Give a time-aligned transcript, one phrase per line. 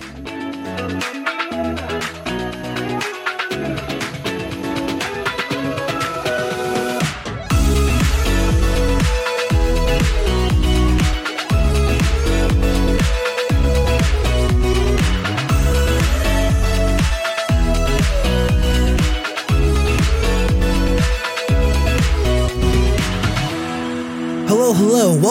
[0.00, 0.37] Hello,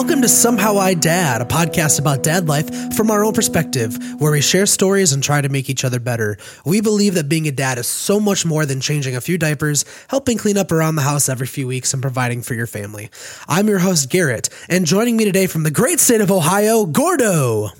[0.08, 4.32] Welcome to Somehow I Dad, a podcast about dad life from our own perspective, where
[4.32, 6.38] we share stories and try to make each other better.
[6.66, 9.84] We believe that being a dad is so much more than changing a few diapers,
[10.08, 13.10] helping clean up around the house every few weeks, and providing for your family.
[13.50, 17.72] I'm your host, Garrett, and joining me today from the great state of Ohio, Gordo.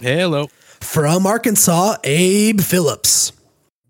[0.00, 0.46] Hello.
[0.80, 3.32] From Arkansas, Abe Phillips.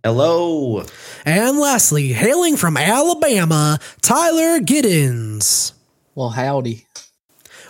[0.02, 0.86] Hello.
[1.24, 5.74] And lastly, hailing from Alabama, Tyler Giddens.
[6.16, 6.88] Well, howdy.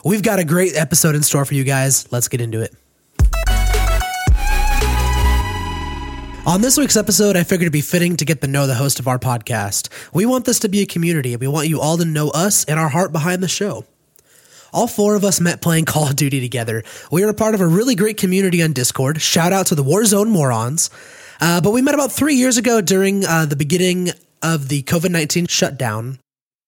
[0.05, 2.11] We've got a great episode in store for you guys.
[2.11, 2.75] Let's get into it.
[6.47, 8.99] On this week's episode, I figured it'd be fitting to get to know the host
[8.99, 9.91] of our podcast.
[10.15, 12.65] We want this to be a community, and we want you all to know us
[12.65, 13.85] and our heart behind the show.
[14.73, 16.83] All four of us met playing Call of Duty together.
[17.13, 19.21] We are a part of a really great community on Discord.
[19.21, 20.89] Shout out to the Warzone Morons.
[21.41, 24.11] Uh, but we met about three years ago during uh, the beginning
[24.43, 26.19] of the COVID 19 shutdown.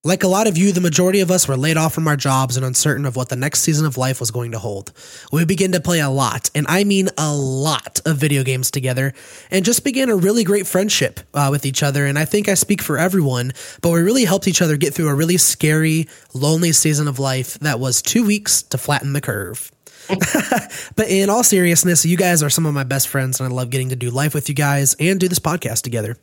[0.05, 2.56] Like a lot of you, the majority of us were laid off from our jobs
[2.56, 4.91] and uncertain of what the next season of life was going to hold.
[5.31, 9.14] We began to play a lot, and I mean a lot of video games together,
[9.48, 12.05] and just began a really great friendship uh, with each other.
[12.05, 15.08] And I think I speak for everyone, but we really helped each other get through
[15.08, 19.70] a really scary, lonely season of life that was two weeks to flatten the curve.
[20.97, 23.70] but in all seriousness, you guys are some of my best friends, and I love
[23.70, 26.17] getting to do life with you guys and do this podcast together.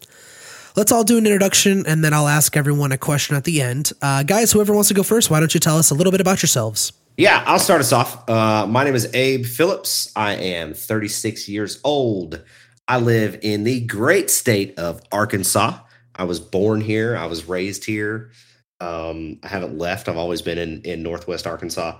[0.75, 3.91] Let's all do an introduction, and then I'll ask everyone a question at the end.
[4.01, 6.21] Uh, guys, whoever wants to go first, why don't you tell us a little bit
[6.21, 6.93] about yourselves?
[7.17, 8.29] Yeah, I'll start us off.
[8.29, 10.11] Uh, my name is Abe Phillips.
[10.15, 12.43] I am 36 years old.
[12.87, 15.79] I live in the great state of Arkansas.
[16.15, 17.17] I was born here.
[17.17, 18.31] I was raised here.
[18.79, 20.07] Um, I haven't left.
[20.07, 21.99] I've always been in, in Northwest Arkansas.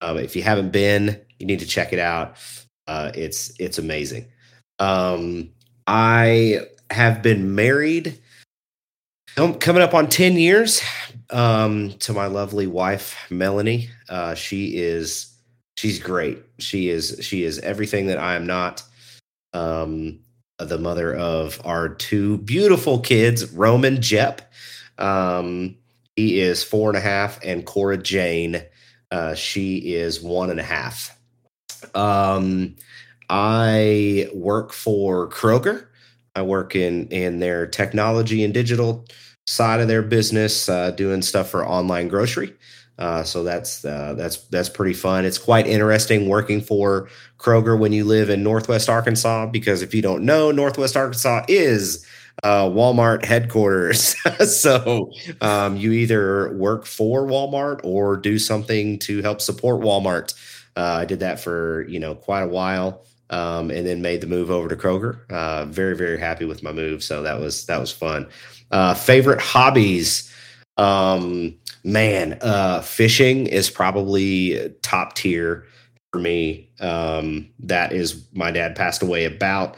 [0.00, 2.36] Um, if you haven't been, you need to check it out.
[2.86, 4.26] Uh, it's it's amazing.
[4.78, 5.50] Um,
[5.86, 8.18] I have been married
[9.36, 10.82] coming up on 10 years
[11.30, 13.88] um, to my lovely wife melanie.
[14.08, 15.32] Uh, she is
[15.76, 16.42] she's great.
[16.58, 18.82] She is she is everything that i am not.
[19.52, 20.20] Um,
[20.58, 24.52] the mother of our two beautiful kids roman jep.
[24.98, 25.76] Um,
[26.16, 28.62] he is four and a half and cora jane.
[29.12, 31.16] Uh, she is one and a half.
[31.94, 32.74] Um,
[33.30, 35.87] i work for kroger
[36.38, 39.04] I work in in their technology and digital
[39.46, 42.54] side of their business, uh, doing stuff for online grocery.
[42.98, 45.24] Uh, so that's uh, that's that's pretty fun.
[45.24, 50.02] It's quite interesting working for Kroger when you live in Northwest Arkansas because if you
[50.02, 52.04] don't know, Northwest Arkansas is
[52.42, 54.16] uh, Walmart headquarters.
[54.60, 60.34] so um, you either work for Walmart or do something to help support Walmart.
[60.76, 64.26] Uh, I did that for you know quite a while um, and then made the
[64.26, 65.18] move over to Kroger.
[65.30, 68.28] Uh, very very happy with my move, so that was that was fun.
[68.70, 70.32] Uh, favorite hobbies,
[70.76, 75.66] um, man, uh, fishing is probably top tier
[76.12, 76.68] for me.
[76.80, 79.76] Um, that is my dad passed away about.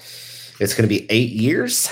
[0.60, 1.88] It's going to be eight years.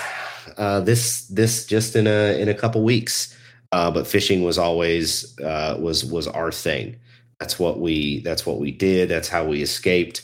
[0.57, 3.35] Uh, this this just in a in a couple weeks.
[3.71, 6.95] Uh, but fishing was always uh, was was our thing.
[7.39, 9.09] That's what we that's what we did.
[9.09, 10.23] That's how we escaped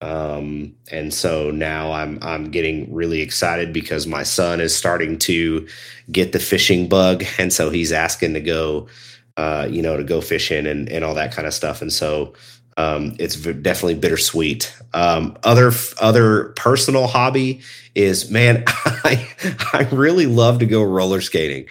[0.00, 5.66] um, and so now I'm I'm getting really excited because my son is starting to
[6.10, 8.88] get the fishing bug, and so he's asking to go,
[9.36, 11.82] uh, you know, to go fishing and and all that kind of stuff.
[11.82, 12.34] And so
[12.76, 14.72] um, it's definitely bittersweet.
[14.94, 17.60] Um, other other personal hobby
[17.96, 19.28] is man, I
[19.72, 21.68] I really love to go roller skating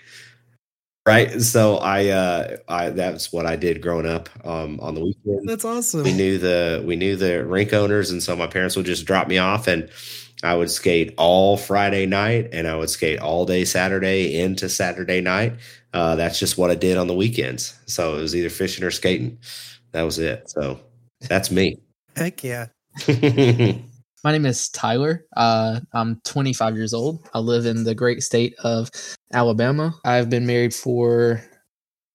[1.08, 1.42] right?
[1.42, 5.66] So i uh i that's what i did growing up um on the weekend That's
[5.66, 6.04] awesome.
[6.04, 9.28] we knew the we knew the rink owners and so my parents would just drop
[9.28, 9.90] me off and
[10.44, 15.22] i would skate all friday night and i would skate all day saturday into saturday
[15.22, 15.54] night.
[15.94, 17.74] Uh that's just what i did on the weekends.
[17.86, 19.38] So it was either fishing or skating.
[19.94, 20.50] That was it.
[20.50, 20.80] So
[21.22, 21.80] that's me.
[22.16, 22.68] Heck yeah.
[24.28, 25.26] My name is Tyler.
[25.38, 27.30] Uh, I'm 25 years old.
[27.34, 28.92] I live in the great state of
[29.32, 29.96] Alabama.
[30.04, 31.42] I've been married for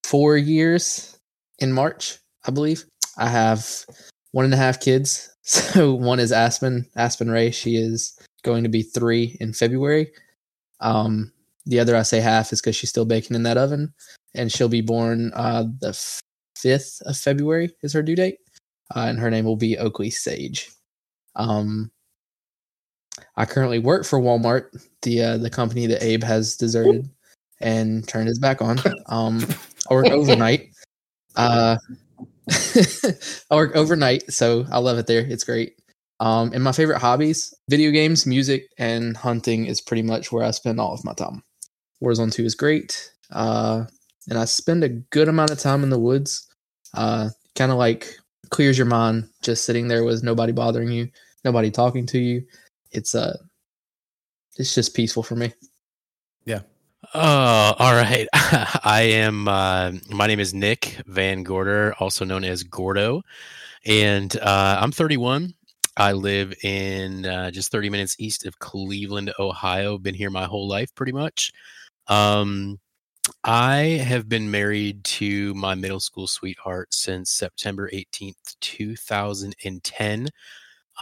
[0.04, 1.18] four years
[1.58, 2.84] in March, I believe.
[3.16, 3.66] I have
[4.32, 5.30] one and a half kids.
[5.44, 7.50] So one is Aspen, Aspen Ray.
[7.50, 10.12] She is going to be three in February.
[10.80, 11.32] Um,
[11.64, 13.94] the other I say half is because she's still baking in that oven,
[14.34, 15.98] and she'll be born uh, the
[16.58, 18.36] fifth of February is her due date,
[18.94, 20.70] uh, and her name will be Oakley Sage.
[21.36, 21.90] Um,
[23.36, 24.68] I currently work for Walmart,
[25.02, 27.08] the uh, the company that Abe has deserted
[27.60, 28.78] and turned his back on.
[29.06, 29.44] Um,
[29.90, 30.70] I work overnight.
[31.36, 31.76] Uh,
[33.50, 35.20] I work overnight, so I love it there.
[35.20, 35.76] It's great.
[36.20, 40.50] Um, and my favorite hobbies: video games, music, and hunting is pretty much where I
[40.50, 41.42] spend all of my time.
[42.02, 43.84] Warzone Two is great, uh,
[44.28, 46.48] and I spend a good amount of time in the woods.
[46.94, 48.16] Uh, kind of like
[48.50, 51.08] clears your mind, just sitting there with nobody bothering you,
[51.44, 52.44] nobody talking to you.
[52.92, 53.36] It's uh,
[54.56, 55.52] it's just peaceful for me.
[56.44, 56.60] Yeah.
[57.14, 58.28] Oh, all right.
[58.32, 59.48] I am.
[59.48, 63.22] Uh, my name is Nick Van Gorder, also known as Gordo,
[63.84, 65.54] and uh, I'm 31.
[65.96, 69.98] I live in uh, just 30 minutes east of Cleveland, Ohio.
[69.98, 71.52] Been here my whole life, pretty much.
[72.08, 72.78] Um,
[73.44, 80.28] I have been married to my middle school sweetheart since September 18th, 2010.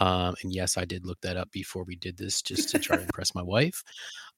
[0.01, 2.97] Um, and yes, I did look that up before we did this just to try
[2.97, 3.83] to impress my wife.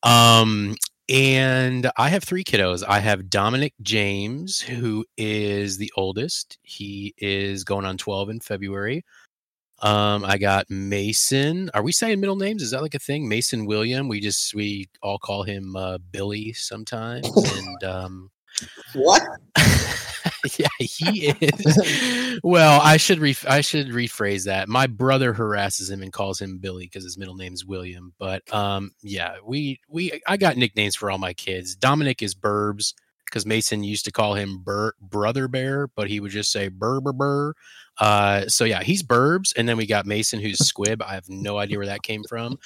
[0.04, 0.76] Um,
[1.08, 2.84] and I have three kiddos.
[2.86, 6.58] I have Dominic James, who is the oldest.
[6.64, 9.06] He is going on 12 in February.
[9.82, 11.70] Um, I got Mason.
[11.74, 12.62] Are we saying middle names?
[12.62, 13.28] Is that like a thing?
[13.28, 14.10] Mason William.
[14.10, 17.30] We just we all call him uh, Billy sometimes.
[17.58, 18.32] and um,
[18.94, 19.22] What?
[20.58, 22.40] yeah, he is.
[22.44, 24.68] well, I should re- I should rephrase that.
[24.68, 28.14] My brother harasses him and calls him Billy because his middle name's William.
[28.20, 31.76] But um, yeah, we we I got nicknames for all my kids.
[31.76, 32.94] Dominic is Burbs
[33.26, 37.00] because Mason used to call him Bur- Brother Bear, but he would just say Burr
[37.02, 37.54] Burr.
[38.00, 41.02] Uh, so yeah, he's Burbs, and then we got Mason, who's Squib.
[41.02, 42.58] I have no idea where that came from.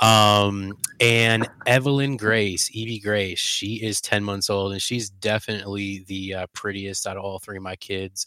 [0.00, 6.34] Um, and Evelyn Grace, Evie Grace, she is 10 months old and she's definitely the
[6.34, 8.26] uh, prettiest out of all three of my kids.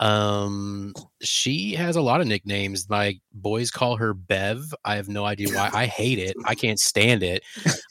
[0.00, 2.88] Um, she has a lot of nicknames.
[2.88, 4.72] My boys call her Bev.
[4.84, 5.70] I have no idea why.
[5.72, 6.36] I hate it.
[6.46, 7.42] I can't stand it.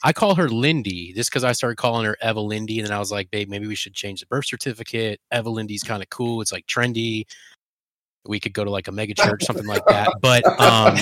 [0.02, 2.98] I call her Lindy just because I started calling her Eva Lindy, and then I
[2.98, 5.20] was like, babe, maybe we should change the birth certificate.
[5.34, 6.40] Eva Lindy's kind of cool.
[6.40, 7.24] It's like trendy.
[8.26, 10.14] We could go to like a mega church, something like that.
[10.22, 10.96] But um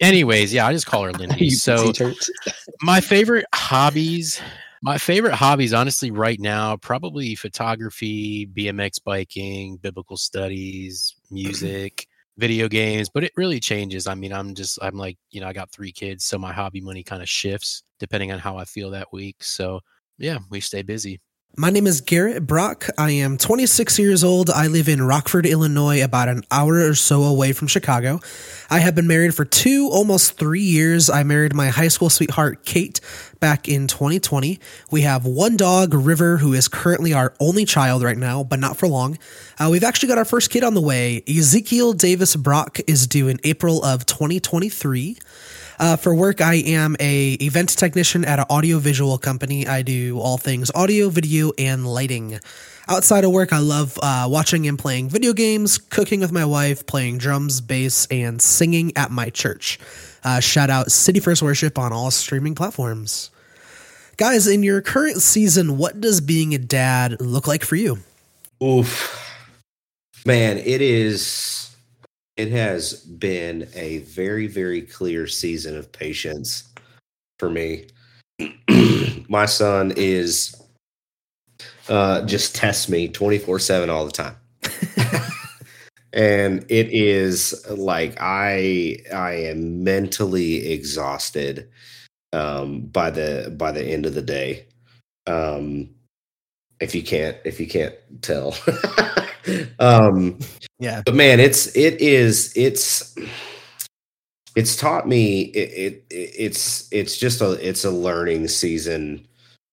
[0.00, 1.50] anyways, yeah, I just call her Lindy.
[1.50, 1.92] So
[2.82, 4.40] my favorite hobbies
[4.82, 12.06] my favorite hobbies honestly right now probably photography bmx biking biblical studies music
[12.38, 14.06] video games but it really changes.
[14.06, 16.80] I mean i'm just i'm like you know i got three kids so my hobby
[16.80, 19.42] money kind of shifts depending on how i feel that week.
[19.44, 19.80] So
[20.18, 21.20] yeah we stay busy
[21.56, 22.86] My name is Garrett Brock.
[22.96, 24.50] I am 26 years old.
[24.50, 28.20] I live in Rockford, Illinois, about an hour or so away from Chicago.
[28.70, 31.10] I have been married for two, almost three years.
[31.10, 33.00] I married my high school sweetheart, Kate,
[33.40, 34.60] back in 2020.
[34.92, 38.76] We have one dog, River, who is currently our only child right now, but not
[38.76, 39.18] for long.
[39.58, 41.24] Uh, we've actually got our first kid on the way.
[41.28, 45.18] Ezekiel Davis Brock is due in April of 2023.
[45.80, 49.66] Uh, for work, I am a event technician at an audiovisual company.
[49.66, 52.38] I do all things audio, video, and lighting.
[52.86, 56.84] Outside of work, I love uh, watching and playing video games, cooking with my wife,
[56.84, 59.78] playing drums, bass, and singing at my church.
[60.22, 63.30] Uh, shout out City First Worship on all streaming platforms.
[64.18, 68.00] Guys, in your current season, what does being a dad look like for you?
[68.62, 69.16] Oof.
[70.26, 71.69] Man, it is
[72.40, 76.66] it has been a very, very clear season of patience
[77.38, 77.86] for me.
[79.28, 80.56] My son is
[81.90, 84.36] uh just tests me 24-7 all the time.
[86.14, 91.68] and it is like I I am mentally exhausted
[92.32, 94.66] um by the by the end of the day.
[95.26, 95.90] Um
[96.80, 98.56] if you can't if you can't tell.
[99.78, 100.38] um
[100.78, 101.02] Yeah.
[101.04, 103.14] but man it's it is it's
[104.56, 109.26] it's taught me it, it it's it's just a it's a learning season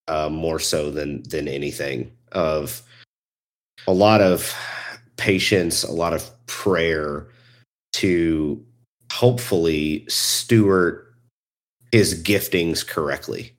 [0.08, 2.82] uh more so than than anything of
[3.88, 4.54] a lot of
[5.18, 7.28] patience a lot of prayer
[7.94, 8.64] to
[9.12, 11.04] hopefully steward
[11.92, 13.57] his giftings correctly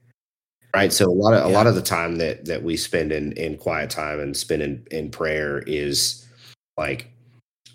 [0.79, 0.93] right?
[0.93, 3.59] So a lot of a lot of the time that that we spend in in
[3.59, 6.25] quiet time and spend in in prayer is
[6.77, 7.11] like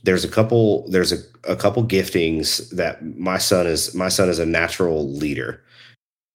[0.04, 4.40] there's a couple there's a, a couple giftings that my son is my son is
[4.40, 5.62] a natural leader.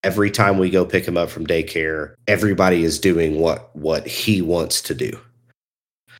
[0.05, 4.43] Every time we go pick him up from daycare everybody is doing what what he
[4.43, 5.19] wants to do.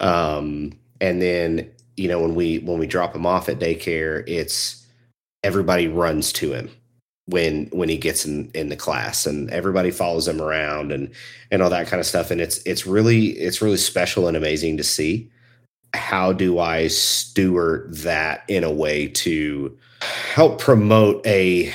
[0.01, 4.87] Um and then you know when we when we drop him off at daycare it's
[5.45, 6.71] everybody runs to him
[7.29, 11.11] when when he gets in in the class and everybody follows him around and
[11.51, 14.77] and all that kind of stuff and it's it's really it's really special and amazing
[14.77, 15.31] to see
[15.95, 21.75] how do I steward that in a way to help promote a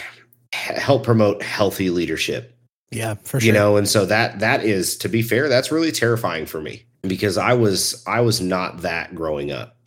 [0.53, 2.55] help promote healthy leadership?
[2.91, 3.47] Yeah, for sure.
[3.47, 6.85] You know, and so that that is to be fair, that's really terrifying for me
[7.01, 9.77] because I was I was not that growing up.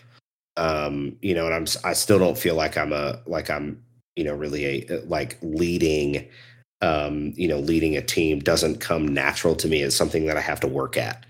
[0.57, 3.83] Um, you know, and I'm I still don't feel like I'm a like I'm,
[4.17, 6.27] you know, really a like leading
[6.83, 9.83] um, you know, leading a team doesn't come natural to me.
[9.83, 11.25] It's something that I have to work at.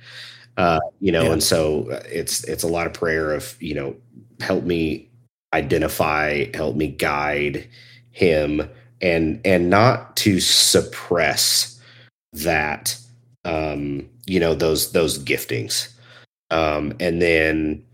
[0.56, 1.32] Uh, you know, Yeah.
[1.32, 3.96] and so uh, it's it's a lot of prayer of, you know,
[4.40, 5.08] help me
[5.52, 7.68] identify, help me guide
[8.10, 8.68] him
[9.00, 11.80] and and not to suppress
[12.32, 12.98] that
[13.44, 15.88] um, you know, those those giftings.
[16.50, 17.84] Um, and then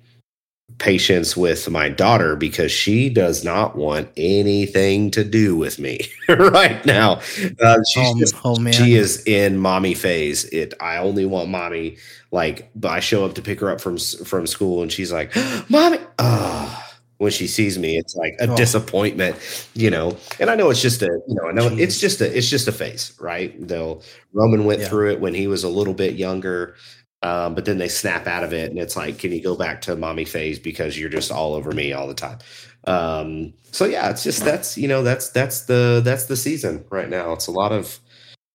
[0.78, 6.84] patience with my daughter because she does not want anything to do with me right
[6.86, 7.20] now.
[7.60, 8.72] Uh, she's oh, just oh, man.
[8.72, 10.44] she is in mommy phase.
[10.46, 10.74] It.
[10.80, 11.96] I only want mommy.
[12.30, 15.34] Like, but I show up to pick her up from from school, and she's like,
[15.68, 16.78] "Mommy." Oh.
[17.18, 18.56] When she sees me, it's like a Oh.
[18.56, 19.36] disappointment,
[19.74, 20.16] you know.
[20.40, 22.66] And I know it's just a, you know, I know it's just a, it's just
[22.66, 23.54] a phase, right?
[23.68, 24.02] They'll
[24.32, 24.88] Roman went Yeah.
[24.88, 26.74] through it when he was a little bit younger,
[27.22, 29.80] um, but then they snap out of it, and it's like, can you go back
[29.82, 32.38] to mommy phase because you're just all over me all the time?
[32.84, 37.08] Um, so yeah, it's just that's you know that's that's the that's the season right
[37.08, 37.32] now.
[37.32, 38.00] It's a lot of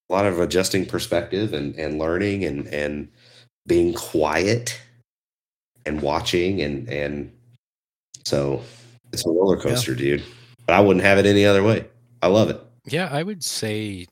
[0.09, 3.09] a lot of adjusting perspective and and learning and and
[3.65, 4.79] being quiet
[5.85, 7.31] and watching and and
[8.25, 8.61] so
[9.13, 10.23] it's a roller coaster, dude.
[10.65, 11.87] But I wouldn't have it any other way.
[12.21, 12.61] I love it.
[12.85, 14.05] Yeah, I would say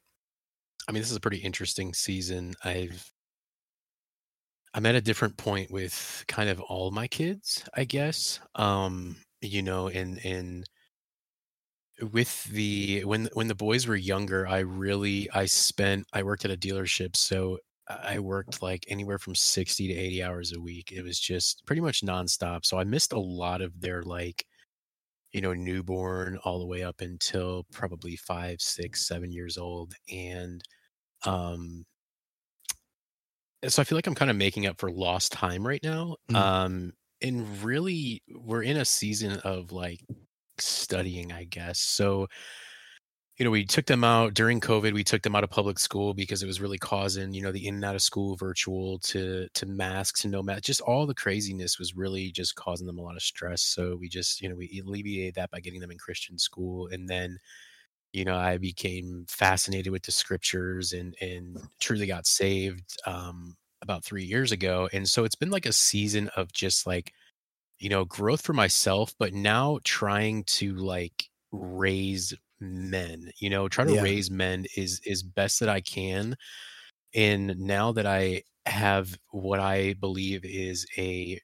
[0.87, 2.53] I mean this is a pretty interesting season.
[2.63, 3.11] I've
[4.75, 8.39] I'm at a different point with kind of all my kids, I guess.
[8.55, 10.65] Um, you know, in and
[12.11, 16.51] with the when when the boys were younger, I really I spent I worked at
[16.51, 20.91] a dealership, so I worked like anywhere from 60 to 80 hours a week.
[20.91, 22.65] It was just pretty much nonstop.
[22.65, 24.45] So I missed a lot of their like
[25.33, 29.93] you know, newborn all the way up until probably five, six, seven years old.
[30.11, 30.63] And
[31.25, 31.85] um
[33.67, 36.15] so I feel like I'm kind of making up for lost time right now.
[36.29, 36.35] Mm.
[36.35, 40.01] Um and really we're in a season of like
[40.57, 41.79] studying, I guess.
[41.79, 42.27] So
[43.37, 44.93] you know, we took them out during COVID.
[44.93, 47.67] We took them out of public school because it was really causing, you know, the
[47.67, 50.63] in and out of school virtual to to masks and no mask.
[50.63, 53.61] Just all the craziness was really just causing them a lot of stress.
[53.61, 57.09] So we just, you know, we alleviated that by getting them in Christian school, and
[57.09, 57.37] then,
[58.15, 64.05] you know, I became fascinated with the scriptures and and truly got saved um, about
[64.05, 64.89] three years ago.
[64.93, 67.13] And so it's been like a season of just like,
[67.79, 73.83] you know, growth for myself, but now trying to like raise men you know try
[73.85, 74.01] to Yeah.
[74.01, 76.35] raise men is is best that i can
[77.13, 81.39] and now that i have what i believe is a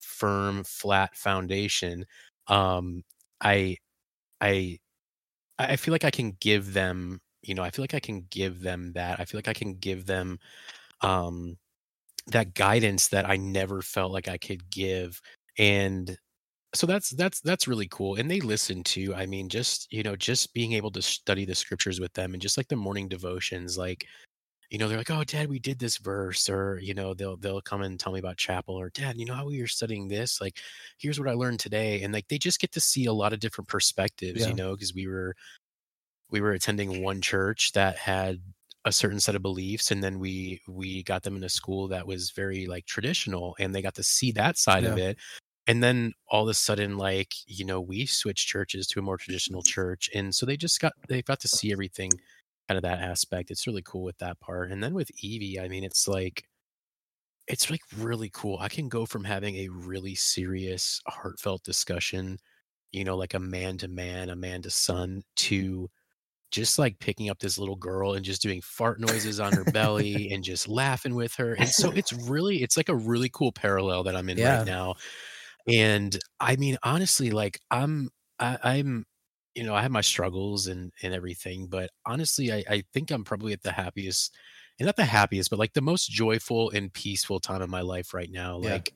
[0.00, 2.06] firm flat foundation
[2.48, 3.02] um
[3.42, 3.76] i
[4.40, 4.78] i
[5.58, 8.60] i feel like i can give them you know i feel like i can give
[8.60, 10.38] them that i feel like i can give them
[11.00, 11.56] um
[12.26, 15.20] that guidance that i never felt like i could give
[15.58, 16.16] and
[16.74, 20.16] so that's that's that's really cool and they listen to i mean just you know
[20.16, 23.78] just being able to study the scriptures with them and just like the morning devotions
[23.78, 24.04] like
[24.74, 27.60] you know they're like oh dad we did this verse or you know they'll they'll
[27.60, 30.40] come and tell me about chapel or dad you know how we were studying this
[30.40, 30.58] like
[30.98, 33.38] here's what i learned today and like they just get to see a lot of
[33.38, 34.48] different perspectives Yeah.
[34.48, 35.36] you know because we were
[36.28, 38.40] we were attending one church that had
[38.84, 42.04] a certain set of beliefs and then we we got them in a school that
[42.04, 45.16] was very like traditional and they got to see that side of it
[45.68, 49.18] and then all of a sudden like you know we switched churches to a more
[49.18, 52.10] traditional church and so they just got they got to see everything
[52.68, 55.68] kind of that aspect it's really cool with that part and then with evie i
[55.68, 56.44] mean it's like
[57.46, 62.38] it's like really cool i can go from having a really serious heartfelt discussion
[62.92, 65.88] you know like a man to man a man to son to
[66.52, 70.30] just like picking up this little girl and just doing fart noises on her belly
[70.32, 74.04] and just laughing with her and so it's really it's like a really cool parallel
[74.04, 74.40] that i'm in Yeah.
[74.40, 74.94] right now
[75.68, 79.06] and i mean honestly like i'm I, i'm
[79.54, 83.24] you know i have my struggles and and everything but honestly I, I think i'm
[83.24, 84.34] probably at the happiest
[84.78, 88.14] and not the happiest but like the most joyful and peaceful time of my life
[88.14, 88.82] right now Yeah.
[88.82, 88.92] like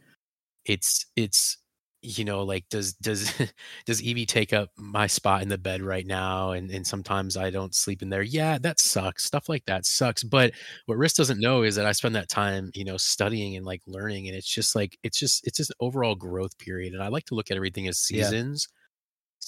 [0.64, 1.58] it's it's
[2.02, 3.32] you know like does does
[3.86, 7.50] does evie take up my spot in the bed right now and and sometimes i
[7.50, 10.52] don't sleep in there yeah that sucks stuff like that sucks but
[10.86, 13.82] what Riss doesn't know is that I spend that time, you know, studying and like
[13.86, 16.92] learning, and it's just like it's just it's just an overall growth period.
[16.94, 18.34] And I like to look at everything as Yeah.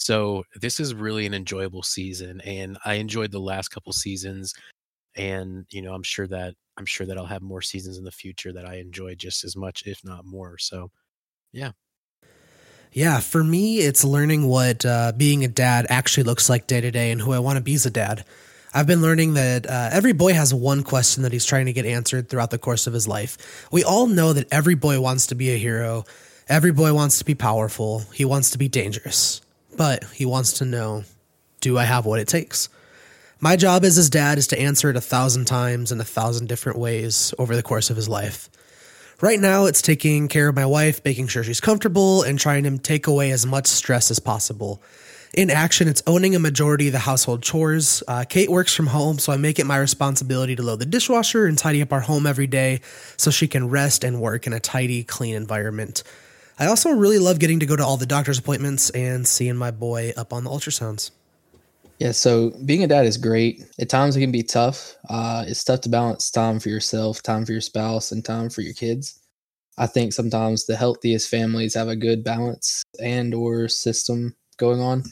[0.01, 4.55] So this is really an enjoyable season, and I enjoyed the last couple seasons.
[5.15, 8.11] And you know, I'm sure that I'm sure that I'll have more seasons in the
[8.11, 10.57] future that I enjoy just as much, if not more.
[10.57, 10.91] So
[11.53, 11.73] yeah.
[12.93, 16.91] Yeah, for me, it's learning what uh, being a dad actually looks like day to
[16.91, 18.25] day and who I want to be as a dad.
[18.73, 21.85] I've been learning that uh, every boy has one question that he's trying to get
[21.85, 23.69] answered throughout the course of his life.
[23.71, 26.05] We all know that every boy wants to be a hero,
[26.49, 29.41] every boy wants to be powerful, he wants to be dangerous,
[29.81, 31.05] but he wants to know
[31.63, 32.69] do I have what it takes?
[33.41, 36.51] My job as his dad is to answer it a thousand times in a thousand
[36.51, 38.51] different ways over the course of his life.
[39.23, 42.77] Right now, it's taking care of my wife, making sure she's comfortable, and trying to
[42.77, 44.83] take away as much stress as possible.
[45.33, 48.03] In action, it's owning a majority of the household chores.
[48.07, 51.47] Uh, Kate works from home, so I make it my responsibility to load the dishwasher
[51.47, 52.83] and tidy up our home every day
[53.17, 56.03] so she can rest and work in a tidy, clean environment.
[56.61, 59.71] I also really love getting to go to all the doctor's appointments and seeing my
[59.71, 61.11] boy up on the ultrasounds.
[61.99, 63.65] Yeah, so being a dad is great.
[63.81, 64.95] At times it can be tough.
[65.09, 68.61] Uh, it's tough to balance time for yourself, time for your spouse, and time for
[68.61, 69.19] your kids.
[69.79, 75.05] I think sometimes the healthiest families have a good balance and or system going on.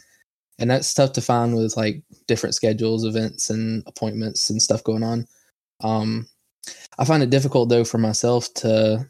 [0.59, 5.03] And that's tough to find with like different schedules, events and appointments and stuff going
[5.03, 5.27] on.
[5.81, 6.29] Um,
[6.99, 9.09] I find it difficult though for myself to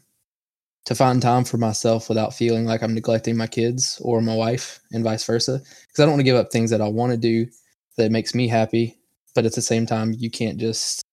[0.89, 4.79] to find time for myself without feeling like I'm neglecting my kids or my wife
[4.91, 5.61] and vice versa.
[5.61, 7.45] Because I don't want to give up things that I want to do
[7.97, 8.97] that makes me happy,
[9.35, 11.03] but at the same time, you can't just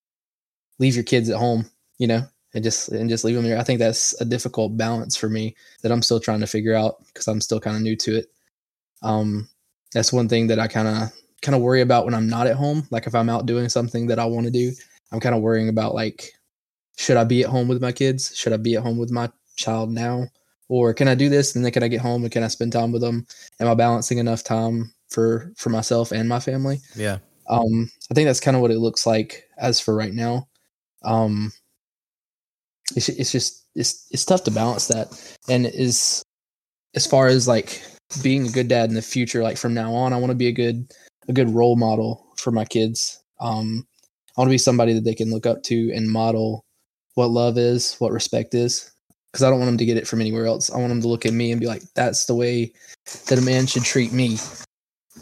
[0.78, 1.68] leave your kids at home,
[1.99, 2.23] you know,
[2.54, 3.59] and just and just leave them there.
[3.59, 7.04] I think that's a difficult balance for me that I'm still trying to figure out
[7.09, 8.33] because I'm still kind of new to it.
[9.02, 9.47] Um,
[9.92, 12.56] that's one thing that I kind of kind of worry about when I'm not at
[12.56, 12.88] home.
[12.90, 14.73] Like if I'm out doing something that I want to do,
[15.12, 16.33] I'm kind of worrying about like,
[16.97, 18.35] should I be at home with my kids?
[18.35, 20.26] Should I be at home with my child now?
[20.68, 22.72] Or can I do this and then can I get home and can I spend
[22.72, 23.26] time with them?
[23.60, 26.80] Am I balancing enough time for for myself and my family.
[26.94, 27.18] Yeah.
[27.48, 30.48] Um, I think that's kind of what it looks like as for right now.
[31.04, 31.52] Um,
[32.94, 35.08] it's it's just it's it's tough to balance that,
[35.48, 36.22] and is
[36.94, 37.82] as far as like
[38.22, 40.48] being a good dad in the future, like from now on, I want to be
[40.48, 40.92] a good
[41.28, 43.22] a good role model for my kids.
[43.40, 43.86] Um,
[44.36, 46.64] I want to be somebody that they can look up to and model
[47.14, 48.92] what love is, what respect is,
[49.36, 50.70] because I don't want them to get it from anywhere else.
[50.70, 52.72] I want them to look at me and be like, "That's the way
[53.26, 54.38] that a man should treat me."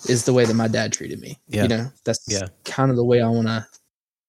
[0.08, 1.38] is the way that my dad treated me.
[1.48, 1.62] Yeah.
[1.62, 2.48] You know, that's Yeah.
[2.64, 3.66] kind of the way I want to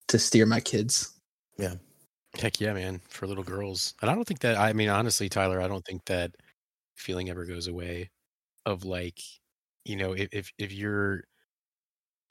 [0.09, 1.11] to steer my kids.
[1.57, 1.75] Yeah.
[2.35, 3.95] Heck yeah, man, for little girls.
[4.01, 6.35] And I don't think that I mean honestly, Tyler, I don't think that
[6.95, 8.09] feeling ever goes away
[8.65, 9.19] of like,
[9.83, 11.23] you know, if if, if you're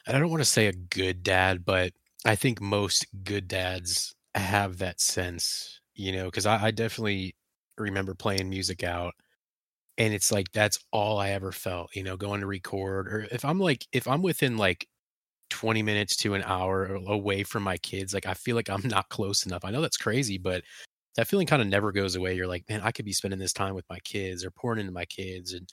[0.07, 1.93] I don't want to say a good dad, but
[2.25, 7.35] I think most good dads have that sense, you know, because I, I definitely
[7.79, 9.15] remember playing music out
[9.99, 13.45] and it's like that's all I ever felt, you know, going to record or if
[13.45, 14.89] I'm like if I'm within like
[15.51, 19.09] 20 minutes to an hour away from my kids, like I feel like I'm not
[19.11, 19.65] close enough.
[19.65, 20.63] I know that's crazy, but
[21.17, 22.35] that feeling kind of never goes away.
[22.35, 24.93] You're like, man, I could be spending this time with my kids or pouring into
[24.93, 25.69] my kids and,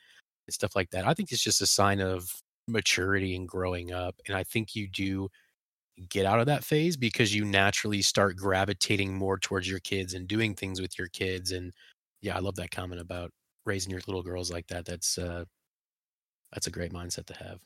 [0.48, 1.08] and stuff like that.
[1.08, 2.30] I think it's just a sign of
[2.68, 4.16] maturity and growing up.
[4.28, 5.30] And I think you do
[6.10, 10.28] get out of that phase because you naturally start gravitating more towards your kids and
[10.28, 11.52] doing things with your kids.
[11.52, 11.74] And
[12.22, 13.32] yeah, I love that comment about
[13.66, 14.86] raising your little girls like that.
[14.86, 15.46] That's uh
[16.54, 17.60] that's a great mindset to have.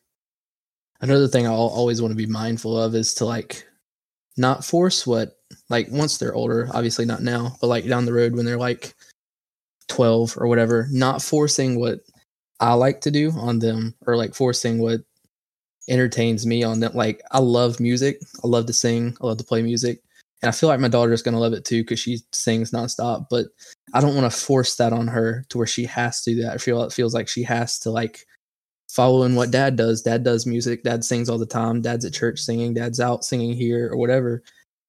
[1.01, 3.67] Another thing I'll always want to be mindful of is to like
[4.37, 5.37] not force what
[5.69, 8.93] like once they're older, obviously not now, but like down the road when they're like
[9.87, 11.99] 12 or whatever, not forcing what
[12.59, 15.01] I like to do on them or like forcing what
[15.89, 16.93] entertains me on them.
[16.93, 18.21] Like I love music.
[18.43, 19.17] I love to sing.
[19.21, 20.01] I love to play music.
[20.41, 23.27] And I feel like my daughter is gonna love it too because she sings nonstop.
[23.29, 23.47] But
[23.93, 26.53] I don't want to force that on her to where she has to do that.
[26.53, 28.25] I feel it feels like she has to like
[28.89, 30.01] follow in what dad does.
[30.01, 30.83] Dad does music.
[30.83, 31.81] Dad sings all the time.
[31.81, 32.73] Dad's at church singing.
[32.73, 34.43] Dad's out singing here or whatever.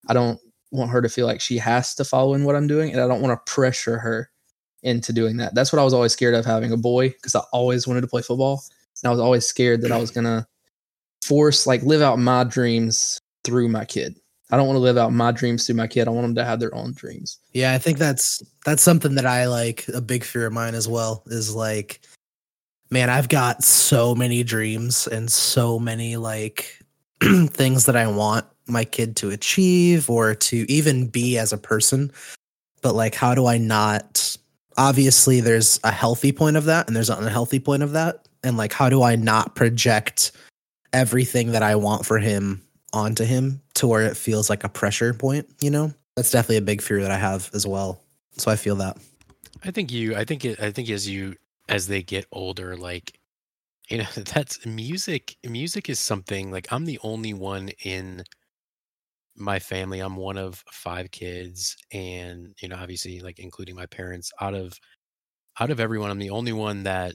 [0.09, 0.39] I don't
[0.71, 3.09] want her to feel like she has to follow in what I'm doing, and I
[3.09, 4.31] don't want to pressure her
[4.83, 5.55] into doing that.
[5.55, 8.07] That's what I was always scared of having a boy because I always wanted to
[8.07, 8.63] play football,
[9.03, 10.47] and I was always scared that I was gonna
[11.23, 14.21] force like live out my dreams through my kid.
[14.51, 16.07] I don't want to live out my dreams through my kid.
[16.07, 17.39] I want them to have their own dreams.
[17.53, 20.89] Yeah, I think that's that's something that I like a big fear of mine as
[20.89, 22.01] well is like
[22.91, 26.81] man, I've got so many dreams and so many like
[27.21, 32.13] things that I want my kid to achieve or to even be as a person.
[32.83, 34.37] But like how do I not
[34.77, 38.57] obviously there's a healthy point of that and there's an unhealthy point of that and
[38.57, 40.33] like how do I not project
[40.93, 42.63] everything that I want for him
[42.97, 45.93] onto him to where it feels like a pressure point, you know?
[46.17, 48.01] That's definitely a big fear that I have as well.
[48.39, 48.97] So I feel that.
[49.65, 51.35] I think you I think it, I think as you
[51.69, 53.19] as they get older like
[53.89, 58.25] you know that's music music is something like I'm the only one in
[59.37, 60.01] my family.
[60.01, 64.79] I'm one of five kids and you know obviously like including my parents out of
[65.61, 67.15] out of everyone, I'm the only one that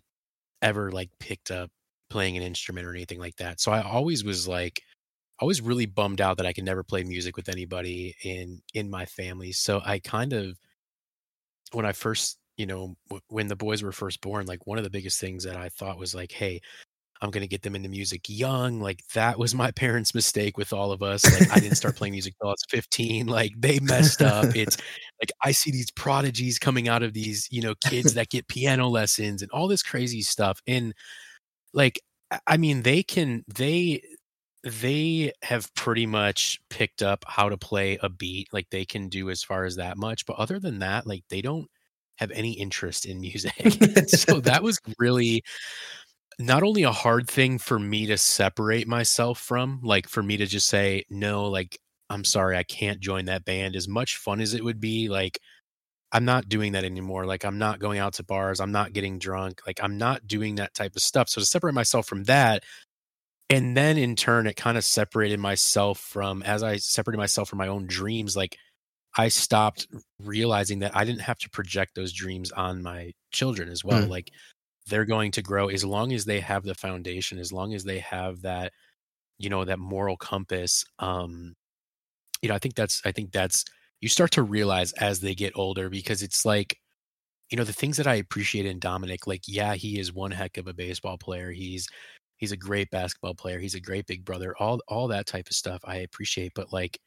[0.61, 1.69] ever like picked up
[2.09, 3.59] playing an instrument or anything like that.
[3.59, 4.81] So I always was like,
[5.41, 8.89] I was really bummed out that I could never play music with anybody in in
[8.89, 9.51] my family.
[9.51, 10.57] So I kind of,
[11.71, 14.83] when I first, you know, w- when the boys were first born, like one of
[14.83, 16.61] the biggest things that I thought was like, hey,
[17.21, 18.81] I'm going to get them into music young.
[18.81, 21.31] Like that was my parents' mistake with all of us.
[21.31, 23.27] Like I didn't start playing music till I was 15.
[23.27, 24.47] Like they messed up.
[24.55, 24.77] It's
[25.21, 28.89] like I see these prodigies coming out of these, you know, kids that get piano
[28.89, 30.61] lessons and all this crazy stuff.
[30.67, 30.93] And
[31.73, 32.01] like
[32.47, 34.01] I mean, they can they
[34.63, 38.47] they have pretty much picked up how to play a beat.
[38.53, 40.25] Like they can do as far as that much.
[40.25, 41.67] But other than that, like they don't
[42.17, 43.53] have any interest in music.
[44.07, 45.43] so that was really
[46.39, 50.45] not only a hard thing for me to separate myself from, like for me to
[50.45, 53.75] just say, no, like, I'm sorry, I can't join that band.
[53.75, 55.39] As much fun as it would be, like,
[56.11, 57.25] I'm not doing that anymore.
[57.25, 58.59] Like, I'm not going out to bars.
[58.59, 59.61] I'm not getting drunk.
[59.65, 61.29] Like, I'm not doing that type of stuff.
[61.29, 62.63] So to separate myself from that,
[63.51, 67.57] and then in turn, it kind of separated myself from, as I separated myself from
[67.57, 68.57] my own dreams, like,
[69.17, 69.87] I stopped
[70.19, 74.03] realizing that I didn't have to project those dreams on my children as well.
[74.03, 74.09] Mm.
[74.09, 74.31] Like,
[74.87, 77.99] they're going to grow as long as they have the foundation as long as they
[77.99, 78.73] have that
[79.37, 81.55] you know that moral compass um
[82.41, 83.65] you know i think that's i think that's
[84.01, 86.77] you start to realize as they get older because it's like
[87.49, 90.57] you know the things that i appreciate in dominic like yeah he is one heck
[90.57, 91.87] of a baseball player he's
[92.41, 95.55] he's a great basketball player he's a great big brother all all that type of
[95.55, 96.99] stuff i appreciate but like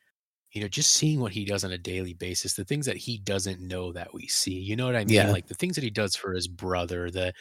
[0.54, 3.18] you know, just seeing what he does on a daily basis, the things that he
[3.18, 4.54] doesn't know that we see.
[4.54, 5.16] You know what I mean?
[5.16, 5.32] Yeah.
[5.32, 7.32] Like the things that he does for his brother, the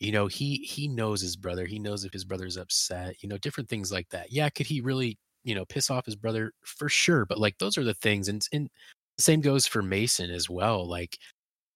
[0.00, 1.64] you know, he he knows his brother.
[1.64, 4.30] He knows if his brother's upset, you know, different things like that.
[4.30, 7.78] Yeah, could he really, you know, piss off his brother for sure, but like those
[7.78, 8.68] are the things and and
[9.16, 10.86] same goes for Mason as well.
[10.86, 11.16] Like,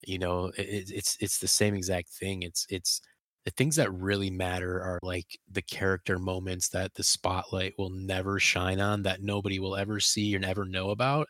[0.06, 2.42] you know, it, it's it's the same exact thing.
[2.42, 3.00] It's it's
[3.44, 8.38] the things that really matter are like the character moments that the spotlight will never
[8.38, 11.26] shine on that nobody will ever see or never know about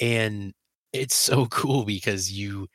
[0.00, 0.52] and
[0.92, 2.66] it's so cool because you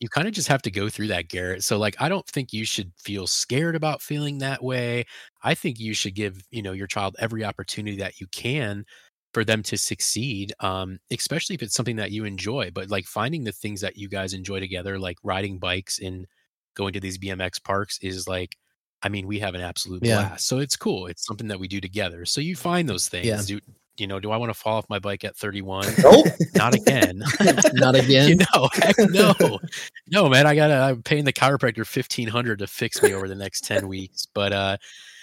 [0.00, 2.52] you kind of just have to go through that garrett so like i don't think
[2.52, 5.04] you should feel scared about feeling that way
[5.44, 8.84] i think you should give you know your child every opportunity that you can
[9.32, 13.44] for them to succeed um especially if it's something that you enjoy but like finding
[13.44, 16.26] the things that you guys enjoy together like riding bikes and
[16.74, 18.56] going to these BMX parks is like,
[19.02, 20.28] I mean, we have an absolute yeah.
[20.28, 20.46] blast.
[20.46, 21.06] So it's cool.
[21.06, 22.24] It's something that we do together.
[22.24, 23.26] So you find those things.
[23.26, 23.42] Yeah.
[23.44, 23.60] Do,
[23.98, 25.86] you know, do I want to fall off my bike at 31?
[26.02, 26.26] Nope.
[26.54, 27.22] Not again.
[27.74, 28.28] Not again.
[28.28, 29.34] you know, heck no.
[30.08, 30.46] no, man.
[30.46, 33.88] I gotta I'm paying the chiropractor fifteen hundred to fix me over the next 10
[33.88, 34.26] weeks.
[34.32, 34.76] But uh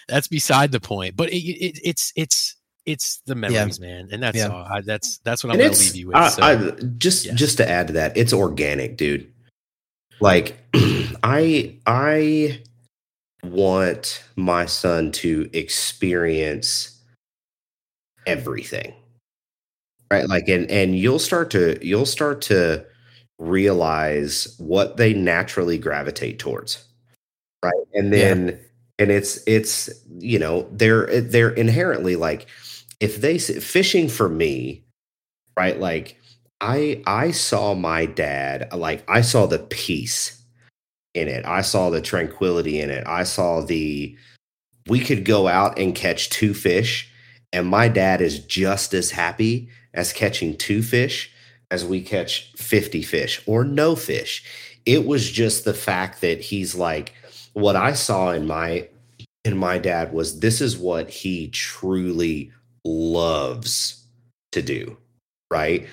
[0.07, 1.15] that's beside the point.
[1.15, 3.87] But it, it, it's it's it's the memories, yeah.
[3.87, 4.47] man, and that's yeah.
[4.47, 4.65] all.
[4.65, 6.15] I, that's that's what I'm and gonna leave you with.
[6.15, 7.33] I, I, just yeah.
[7.33, 9.31] just to add to that, it's organic, dude.
[10.19, 10.57] Like
[11.23, 12.61] I I
[13.43, 16.99] want my son to experience
[18.27, 18.93] everything.
[20.11, 20.27] Right?
[20.27, 22.85] Like and and you'll start to you'll start to
[23.37, 26.83] realize what they naturally gravitate towards.
[27.63, 27.73] Right?
[27.93, 28.55] And then yeah.
[28.99, 32.47] and it's it's you know, they're they're inherently like
[32.99, 34.83] if they fishing for me,
[35.57, 35.79] right?
[35.79, 36.18] Like
[36.61, 40.41] I I saw my dad like I saw the peace
[41.13, 41.45] in it.
[41.45, 43.05] I saw the tranquility in it.
[43.07, 44.17] I saw the
[44.87, 47.11] we could go out and catch two fish
[47.53, 51.31] and my dad is just as happy as catching two fish
[51.71, 54.43] as we catch 50 fish or no fish.
[54.85, 57.13] It was just the fact that he's like
[57.53, 58.87] what I saw in my
[59.45, 62.51] in my dad was this is what he truly
[62.83, 64.03] loves
[64.51, 64.97] to do,
[65.51, 65.87] right?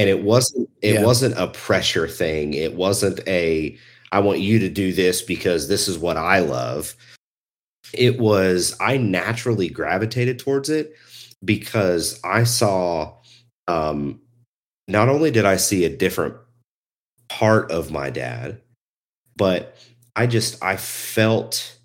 [0.00, 1.04] And it wasn't it yeah.
[1.04, 3.76] wasn't a pressure thing it wasn't a
[4.12, 6.96] i want you to do this because this is what i love
[7.92, 10.94] it was i naturally gravitated towards it
[11.44, 13.12] because i saw
[13.68, 14.18] um
[14.88, 16.34] not only did i see a different
[17.28, 18.58] part of my dad
[19.36, 19.76] but
[20.16, 21.76] i just i felt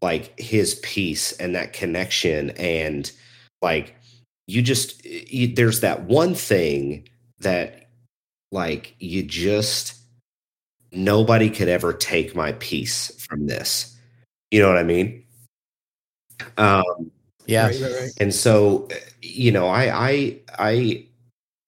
[0.00, 3.12] like his peace and that connection and
[3.60, 3.94] like
[4.46, 7.06] you just you, there's that one thing
[7.40, 7.88] that
[8.52, 9.94] like you just
[10.92, 13.96] nobody could ever take my peace from this.
[14.50, 15.24] You know what I mean?
[16.56, 17.10] Um
[17.46, 17.66] yeah.
[17.66, 18.12] Right, right, right.
[18.20, 18.88] And so
[19.22, 21.06] you know, I I I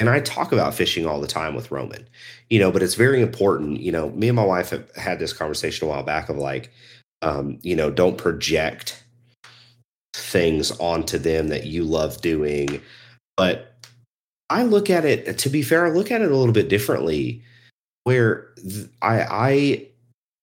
[0.00, 2.08] and I talk about fishing all the time with Roman.
[2.50, 5.32] You know, but it's very important, you know, me and my wife have had this
[5.32, 6.70] conversation a while back of like
[7.22, 9.02] um, you know, don't project
[10.12, 12.82] things onto them that you love doing.
[13.36, 13.71] But
[14.52, 17.42] I look at it, to be fair, I look at it a little bit differently,
[18.04, 18.48] where
[19.00, 19.88] I, I,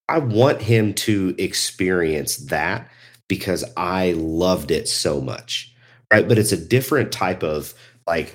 [0.08, 2.90] I want him to experience that
[3.28, 5.74] because I loved it so much.
[6.12, 6.28] Right.
[6.28, 7.76] But it's a different type of
[8.08, 8.34] like,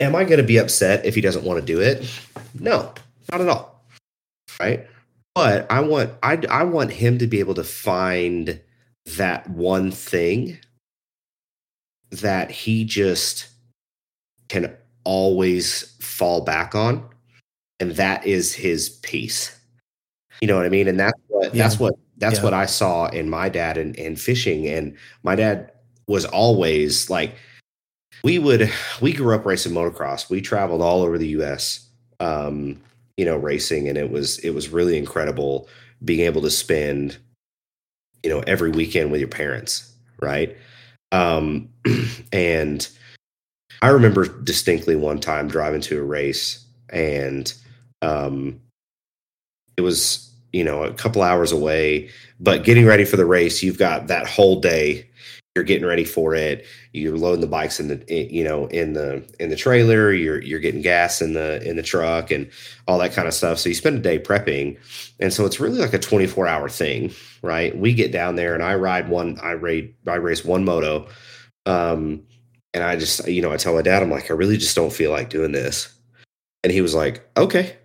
[0.00, 2.06] am I going to be upset if he doesn't want to do it?
[2.58, 2.92] No,
[3.32, 3.82] not at all.
[4.60, 4.86] Right.
[5.34, 8.60] But I want I I want him to be able to find
[9.16, 10.58] that one thing
[12.10, 13.48] that he just
[14.48, 17.08] can always fall back on
[17.80, 19.58] and that is his peace.
[20.40, 20.88] You know what i mean?
[20.88, 21.62] And that's what Yeah.
[21.62, 22.44] that's what that's Yeah.
[22.44, 24.66] what i saw in my dad and, and fishing.
[24.66, 25.72] And my dad
[26.06, 27.34] was always like
[28.22, 30.28] we would we grew up racing motocross.
[30.28, 31.86] We traveled all over the us
[32.20, 32.80] um
[33.16, 35.68] you know racing and it was it was really incredible
[36.04, 37.16] being able to spend
[38.22, 40.56] you know every weekend with your parents right?
[41.12, 41.70] Um
[42.32, 42.86] and
[43.82, 47.54] i remember distinctly one time driving to a race and
[48.02, 48.60] um
[49.76, 53.78] it was you know a couple hours away but getting ready for the race you've
[53.78, 55.06] got that whole day
[55.54, 59.24] you're getting ready for it you're loading the bikes in the you know in the
[59.38, 62.48] in the trailer you're you're getting gas in the in the truck and
[62.86, 63.58] all that kind of stuff.
[63.58, 64.78] So you spend a day prepping
[65.18, 67.12] and so it's really like a 24 hour thing
[67.42, 67.76] right?
[67.76, 71.08] We get down there and i ride one i ride i race one moto
[71.66, 72.22] um
[72.74, 74.92] and i just you know i tell my dad i'm like i really just don't
[74.92, 75.92] feel like doing this.
[76.62, 77.76] And he was like okay.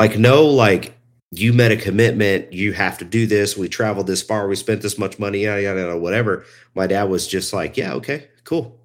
[0.00, 0.96] Like no like
[1.30, 2.52] you met a commitment.
[2.52, 3.56] You have to do this.
[3.56, 4.46] We traveled this far.
[4.46, 6.44] We spent this much money yada yada yada whatever.
[6.74, 8.78] My dad was just like yeah okay cool.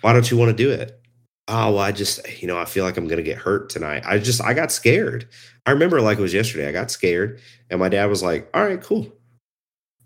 [0.00, 1.00] Why don't you want to do it?
[1.48, 4.04] Oh well, i just you know i feel like i'm gonna get hurt tonight.
[4.06, 5.28] I just i got scared.
[5.66, 8.64] I remember like it was yesterday i got scared and my dad was like all
[8.64, 9.12] right cool.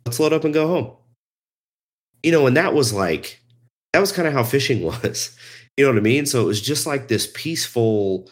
[0.07, 0.97] Let's load up and go home.
[2.23, 3.42] You know and that was like
[3.93, 5.37] that was kind of how fishing was.
[5.77, 6.27] You know what i mean?
[6.27, 8.31] So it was just like this peaceful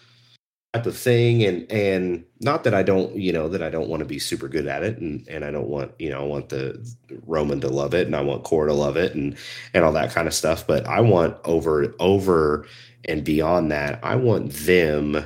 [0.72, 3.98] type of thing and and not that i don't you know that i don't want
[3.98, 6.48] to be super good at it and and i don't want you know i want
[6.48, 6.80] the
[7.26, 9.36] roman to love it and i want Cora to love it and
[9.74, 12.66] and all that kind of stuff but i want over over
[13.06, 15.24] and beyond that i want them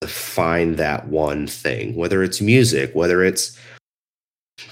[0.00, 3.58] to find that one thing whether it's music whether it's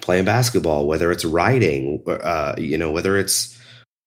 [0.00, 3.58] playing basketball whether it's writing uh you know whether it's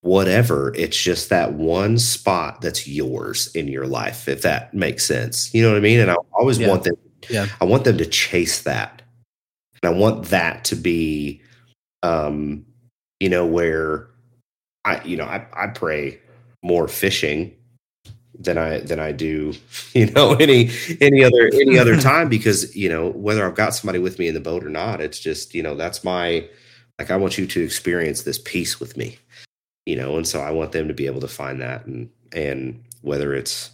[0.01, 5.53] whatever it's just that one spot that's yours in your life if that makes sense
[5.53, 6.67] you know what i mean and i always Yeah.
[6.69, 6.95] want them
[7.29, 7.47] Yeah.
[7.59, 9.01] i want them to chase that
[9.81, 11.41] and i want that to be
[12.03, 12.63] um
[13.19, 14.07] you know where
[14.85, 16.19] i you know i, I pray
[16.63, 17.53] more fishing
[18.39, 19.51] than i than i do
[19.93, 20.69] you know any
[21.01, 24.35] any other any other time because you know whether i've got somebody with me in
[24.35, 26.47] the boat or not it's just you know that's my
[26.99, 29.17] like i want you to experience this peace with me
[29.87, 32.83] you know and so i want them to be able to find that and and
[33.01, 33.71] whether it's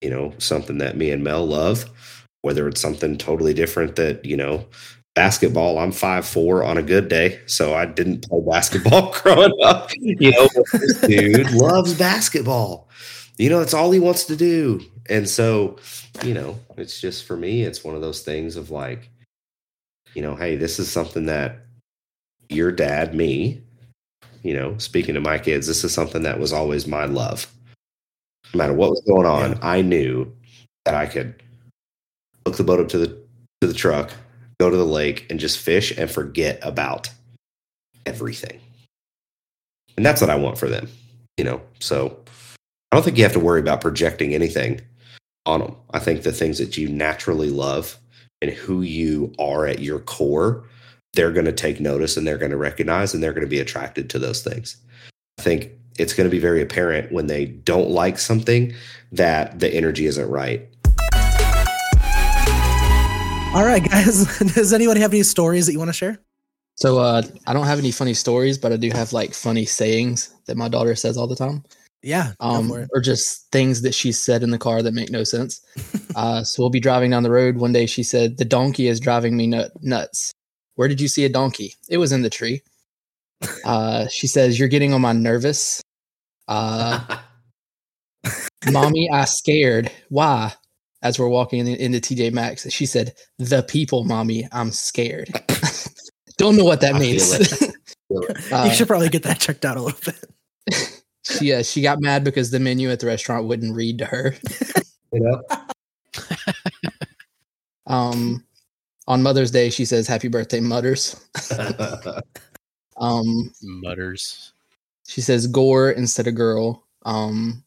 [0.00, 1.90] you know something that me and mel love
[2.42, 4.64] whether it's something totally different that you know
[5.14, 9.90] basketball i'm five four on a good day so i didn't play basketball growing up
[9.98, 12.88] you know this dude loves basketball.
[13.38, 14.80] You know that's all he wants to do.
[15.08, 15.76] And so
[16.22, 19.10] you know it's just for me it's one of those things of like
[20.14, 21.64] you know hey this is something that
[22.48, 23.62] your dad me
[24.42, 27.46] you know speaking to my kids this is something that was always my love.
[28.54, 29.58] No matter what was going on Yeah.
[29.62, 30.30] i knew
[30.84, 31.34] that i could
[32.46, 33.06] hook the boat up to the
[33.60, 34.10] to the truck
[34.60, 37.10] go to the lake and just fish and forget about
[38.06, 38.60] everything.
[39.96, 40.88] And that's what i want for them
[41.38, 41.60] you know?
[41.80, 42.18] So
[42.90, 44.80] i don't think you have to worry about projecting anything
[45.46, 47.96] on them i think the things that you naturally love
[48.42, 50.64] and who you are at your core
[51.14, 53.60] they're going to take notice and they're going to recognize and they're going to be
[53.60, 54.76] attracted to those things
[55.38, 58.72] i think it's going to be very apparent when they don't like something
[59.12, 60.68] that the energy isn't right
[63.54, 64.24] All right, guys.
[64.54, 66.18] Does anybody have any stories that you want to share?
[66.76, 70.34] So uh, I don't have any funny stories, but I do have like funny sayings
[70.46, 71.62] that my daughter says all the time,
[72.02, 72.32] Yeah.
[72.40, 75.60] um, or just things that she said in the car that make no sense.
[76.16, 77.84] uh, so we'll be driving down the road one day.
[77.84, 80.32] She said, "The donkey is driving me nut- nuts."
[80.76, 81.74] Where did you see a donkey?
[81.88, 82.62] It was in the tree.
[83.64, 85.82] Uh, she says, "You're getting on my nervous."
[86.48, 87.00] Uh,
[88.70, 89.90] Mommy, I scared.
[90.08, 90.52] Why?
[91.02, 95.28] As we're walking in, into TJ Maxx, she said, "The people, mommy, I'm scared."
[96.38, 97.72] Don't know what that I means.
[98.52, 101.02] Uh, you should probably get that checked out a little bit.
[101.24, 104.34] she uh, she got mad because the menu at the restaurant wouldn't read to her.
[105.14, 105.42] you know
[107.86, 108.44] Um,
[109.08, 111.16] on Mother's Day, she says, "Happy birthday, Mutters."
[112.98, 114.52] Um, Mutters.
[115.08, 117.64] she says, "Gore" instead of "girl." Um,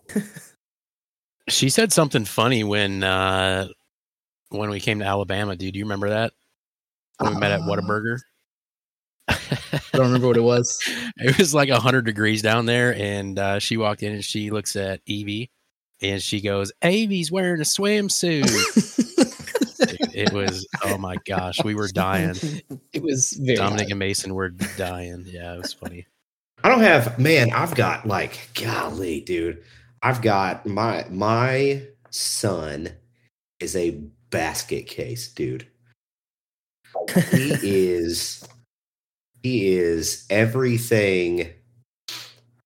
[1.50, 3.68] She said something funny when uh
[4.50, 5.74] when we came to Alabama, dude.
[5.74, 6.34] Do you remember that?
[7.20, 7.66] when we met at Ah.
[7.68, 8.18] Whataburger.
[9.28, 9.38] I
[9.94, 10.80] don't remember what it was.
[11.18, 14.76] it was like 100 degrees down there and uh, she walked in and she looks
[14.76, 15.50] at evie
[16.02, 19.05] and she goes evie's wearing a swimsuit Dude,
[20.16, 22.36] it was oh my gosh we were dying
[22.94, 23.92] it was very dominic hot.
[23.92, 26.06] and mason were dying yeah it was funny
[26.66, 29.62] I don't have man, I've got like golly, dude.
[30.02, 32.90] I've got my my son
[33.60, 33.92] is a
[34.32, 35.68] basket case, dude.
[37.30, 38.44] He is
[39.44, 41.52] he is everything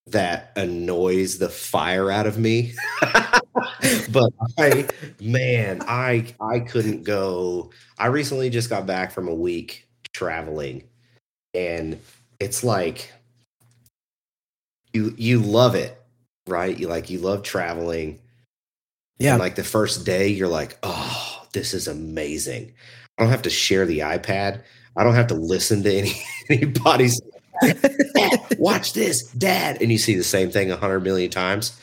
[0.07, 2.75] that annoys the fire out of me.
[4.11, 4.87] but I
[5.19, 7.71] man, I I couldn't go.
[7.97, 10.83] I recently just got back from a week traveling
[11.53, 11.99] and
[12.39, 13.11] it's like
[14.93, 16.01] you you love it,
[16.47, 16.77] right?
[16.77, 18.19] You like you love traveling.
[19.17, 19.33] Yeah.
[19.33, 22.73] And like the first day, you're like, oh, this is amazing.
[23.17, 24.63] I don't have to share the iPad.
[24.95, 26.13] I don't have to listen to any
[26.49, 27.21] anybody's
[28.57, 29.81] watch this, dad.
[29.81, 31.79] And you see the same thing a hundred million times.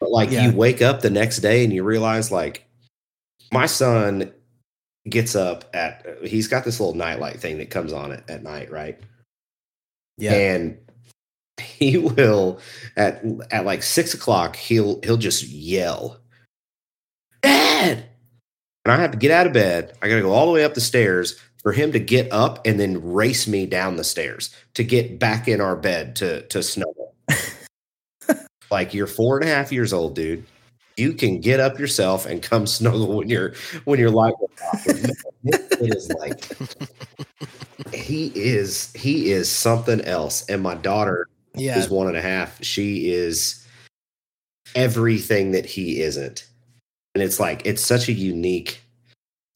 [0.00, 0.46] But like Yeah.
[0.46, 2.66] you wake up the next day and you realize like
[3.52, 4.32] my son
[5.08, 8.70] gets up at he's got this little nightlight thing that comes on at, at night,
[8.70, 8.98] right?
[10.18, 10.32] Yeah.
[10.34, 10.78] and
[11.58, 12.60] he will
[12.96, 16.18] at at like six o'clock he'll he'll just yell
[17.42, 18.04] dad
[18.84, 20.74] and i have to get out of bed i gotta go all the way up
[20.74, 24.82] the stairs for him to get up and then race me down the stairs to
[24.84, 27.14] get back in our bed to to snuggle
[28.70, 30.44] like you're four and a half years old dude.
[30.96, 33.54] You can get up yourself and come snuggle when you're
[33.84, 34.34] when you're like
[35.44, 36.44] it is like
[37.94, 40.44] he is he is something else.
[40.48, 41.78] And my daughter Yeah.
[41.78, 42.62] is one and a half.
[42.62, 43.66] She is
[44.74, 46.46] everything that he isn't.
[47.14, 48.80] And it's like it's such a unique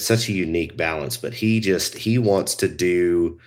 [0.01, 3.39] such a unique balance but he just he wants to do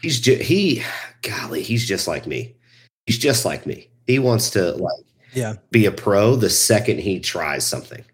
[0.00, 0.82] he's just he
[1.20, 2.54] golly he's just like me.
[3.06, 5.54] He's just like me he wants to like Yeah.
[5.70, 8.04] be a pro the second he tries something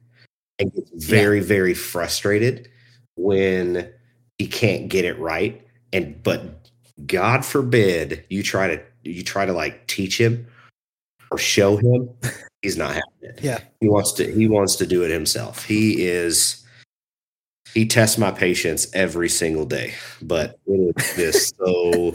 [0.61, 2.69] and gets very very frustrated
[3.17, 3.91] when
[4.39, 5.61] he can't get it right
[5.93, 6.69] and but
[7.07, 10.47] god forbid you try to you try to like teach him
[11.33, 12.09] or show him
[12.63, 13.59] he's not having it Yeah.
[13.81, 16.65] he wants to he wants to do it himself he is
[17.75, 22.13] he tests my patience every single day but it is just so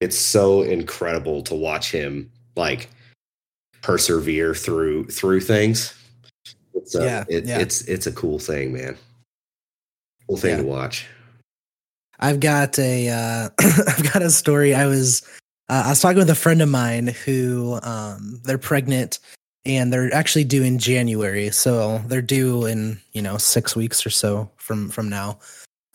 [0.00, 2.88] it's so incredible to watch him like
[3.82, 5.94] persevere through through things
[6.74, 7.58] it's a, Yeah, it, yeah.
[7.58, 8.96] it's it's a cool thing man
[10.28, 10.56] cool thing Yeah.
[10.58, 11.06] to watch
[12.22, 13.48] I've got a uh,
[13.88, 14.74] I've got a story.
[14.74, 15.22] I was
[15.70, 19.20] uh, I was talking with a friend of mine who um, they're pregnant
[19.64, 24.10] and they're actually due in January, so they're due in you know six weeks or
[24.10, 25.38] so from from now.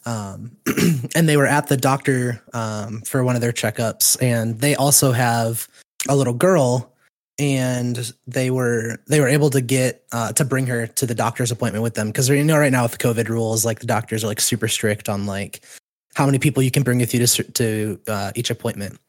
[0.08, 0.58] Um,
[1.16, 5.12] and they were at the doctor um, for one of their checkups, and they also
[5.12, 5.68] have
[6.10, 6.92] a little girl,
[7.38, 11.52] and they were they were able to get uh, to bring her to the doctor's
[11.52, 12.08] appointment with them.
[12.08, 14.68] Because you know right now with the COVID rules, like the doctors are like super
[14.68, 15.62] strict on like
[16.16, 19.00] how many people you can bring with you to to uh, each appointment.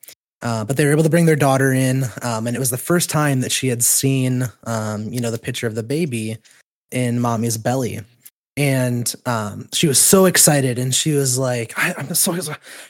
[0.42, 2.76] Uh, but they were able to bring their daughter in, um, and it was the
[2.76, 6.36] first time that she had seen, um, you know, the picture of the baby
[6.90, 8.00] in mommy's belly,
[8.56, 12.34] and um, she was so excited, and she was like, I, "I'm so,"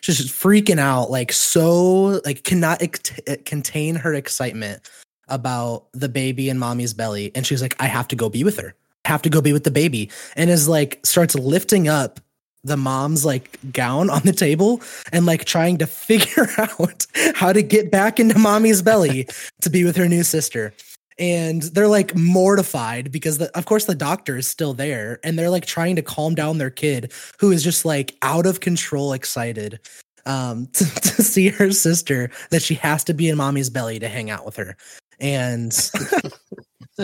[0.00, 3.12] she's freaking out, like so, like cannot ex-
[3.44, 4.82] contain her excitement
[5.28, 8.58] about the baby in mommy's belly, and she's like, "I have to go be with
[8.58, 12.18] her." I have to go be with the baby and is like starts lifting up
[12.64, 14.80] the mom's like gown on the table
[15.12, 19.28] and like trying to figure out how to get back into mommy's belly
[19.60, 20.74] to be with her new sister.
[21.18, 25.50] And they're like mortified because the, of course the doctor is still there and they're
[25.50, 29.80] like trying to calm down their kid who is just like out of control excited
[30.26, 34.08] um to, to see her sister that she has to be in mommy's belly to
[34.08, 34.76] hang out with her.
[35.20, 35.70] And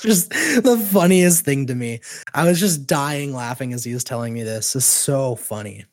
[0.00, 2.00] just the funniest thing to me.
[2.34, 4.74] I was just dying laughing as he was telling me this.
[4.76, 5.84] It's so funny.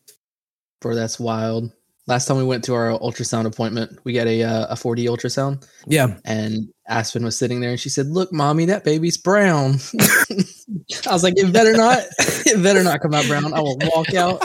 [0.82, 1.72] Bro, that's wild.
[2.07, 5.67] Last time we went to our ultrasound appointment, we got a uh, a 4D ultrasound,
[5.88, 6.17] Yeah.
[6.24, 9.78] and Aspen was sitting there, and she said, "Look, mommy, that baby's brown."
[11.07, 13.51] I was like, "It better not, it better not come out brown.
[13.55, 14.39] I will walk out."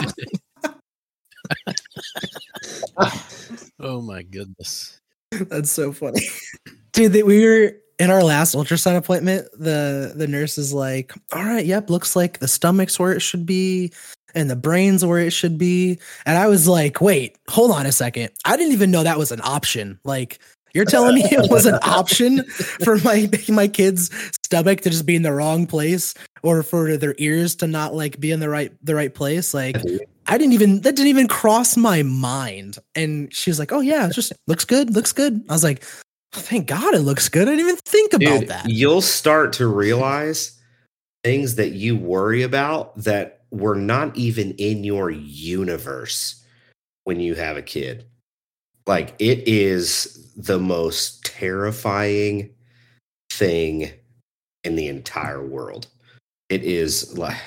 [3.79, 4.99] oh my goodness
[5.31, 6.21] That's so funny.
[6.93, 11.43] Dude, that we were in our last ultrasound appointment, the the nurse is like, "All
[11.43, 13.91] right, yep, looks like the stomach's where it should be
[14.33, 17.91] and the brain's where it should be." And I was like, "Wait, hold on a
[17.91, 18.31] second.
[18.45, 20.39] I didn't even know that was an option." Like
[20.73, 22.43] you're telling me it was an option
[22.83, 24.09] for my my kid's
[24.43, 26.13] stomach to just be in the wrong place
[26.43, 29.53] or for their ears to not like be in the right the right place?
[29.53, 29.77] Like
[30.27, 32.77] I didn't even that didn't even cross my mind.
[32.95, 35.83] And she was like, "Oh yeah, it just looks good, looks good." I was like,
[36.31, 38.69] "Thank God it looks good." I didn't even think about Dude, that.
[38.69, 40.57] you'll start to realize
[41.23, 46.43] things that you worry about that were not even in your universe
[47.03, 48.05] when you have a kid.
[48.87, 52.49] Like it is the most terrifying
[53.31, 53.91] thing
[54.63, 55.87] in the entire world.
[56.49, 57.37] It is like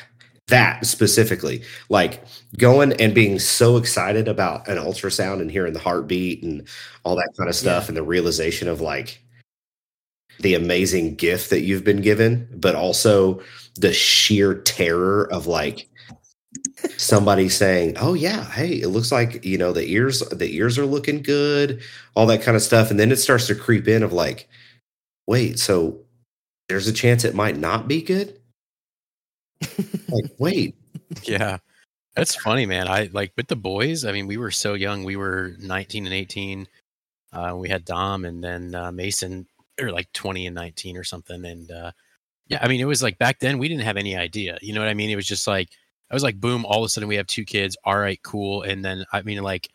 [0.49, 2.23] that specifically, like
[2.59, 6.69] going and being so excited about an ultrasound and hearing the heartbeat and
[7.05, 7.89] all that kind of stuff, Yeah.
[7.89, 9.23] and the realization of like
[10.41, 13.41] the amazing gift that you've been given, but also
[13.77, 15.89] the sheer terror of like
[16.97, 20.87] somebody saying, "Oh yeah, hey, it looks like you know the ears the ears are
[20.87, 21.81] looking good,"
[22.15, 24.49] all that kind of stuff, and then it starts to creep in of like,
[25.27, 26.01] "Wait, so
[26.69, 28.39] there's a chance it might not be good."
[30.09, 30.77] Like, wait,
[31.25, 31.59] Yeah.
[32.17, 32.87] That's funny, man.
[32.87, 34.05] I like with the boys.
[34.05, 35.03] I mean, we were so young.
[35.03, 36.69] We were 19 and 18.
[37.33, 39.49] Uh, we had Dom and then uh, Mason,
[39.81, 41.45] or like 20 and 19 or something.
[41.45, 41.91] And uh,
[42.47, 44.59] yeah, I mean, it was like back then we didn't have any idea.
[44.63, 45.11] You know what I mean?
[45.11, 45.71] It was just like,
[46.09, 47.77] I was like, boom, all of a sudden we have two kids.
[47.85, 48.63] All right, cool.
[48.63, 49.69] And then, I mean, like,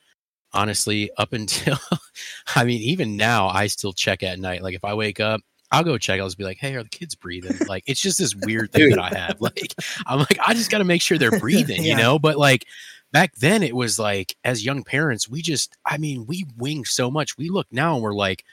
[0.54, 1.78] honestly, up until,
[2.56, 4.64] I mean, even now, I still check at night.
[4.64, 6.20] Like, if I wake up, I'll go check.
[6.20, 7.56] I'll just be like, hey, are the kids breathing?
[7.68, 9.40] Like, it's just this weird thing that I have.
[9.50, 9.74] Like,
[10.06, 12.20] I'm like, I just got to make sure they're breathing, you know?
[12.20, 12.66] But like
[13.12, 17.10] back then, it was like, as young parents, we just, I mean, we winged so
[17.12, 17.38] much.
[17.38, 18.44] We look now and we're like,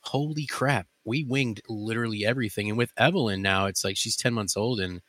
[0.00, 2.68] holy crap, we winged literally everything.
[2.68, 5.00] And with Evelyn now, it's like she's 10 months old and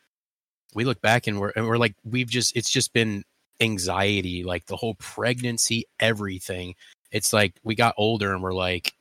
[0.73, 3.23] we look back and we're, and we're like, we've just, it's just been
[3.59, 6.75] anxiety, like the whole pregnancy, everything.
[7.11, 8.93] It's like we got older and we're like,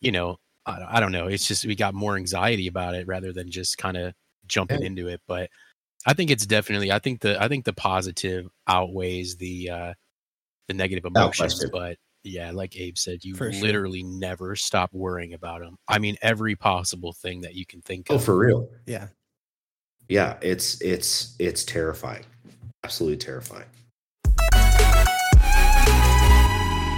[0.00, 1.26] you know, I, I don't know.
[1.26, 4.14] It's just we got more anxiety about it rather than just kind of
[4.46, 4.86] jumping Yeah.
[4.86, 5.20] into it.
[5.26, 5.50] But
[6.06, 6.90] I think it's definitely.
[6.92, 9.94] I think the I think the positive outweighs the uh
[10.68, 11.64] the negative emotions.
[11.72, 13.62] but yeah, like Abe said, you For sure.
[13.62, 15.76] literally never stop worrying about them.
[15.88, 18.24] I mean, every possible thing that you can think oh of.
[18.24, 18.68] for real?
[18.86, 19.08] yeah.
[20.08, 22.24] Yeah, it's it's it's terrifying,
[22.84, 23.66] absolutely terrifying.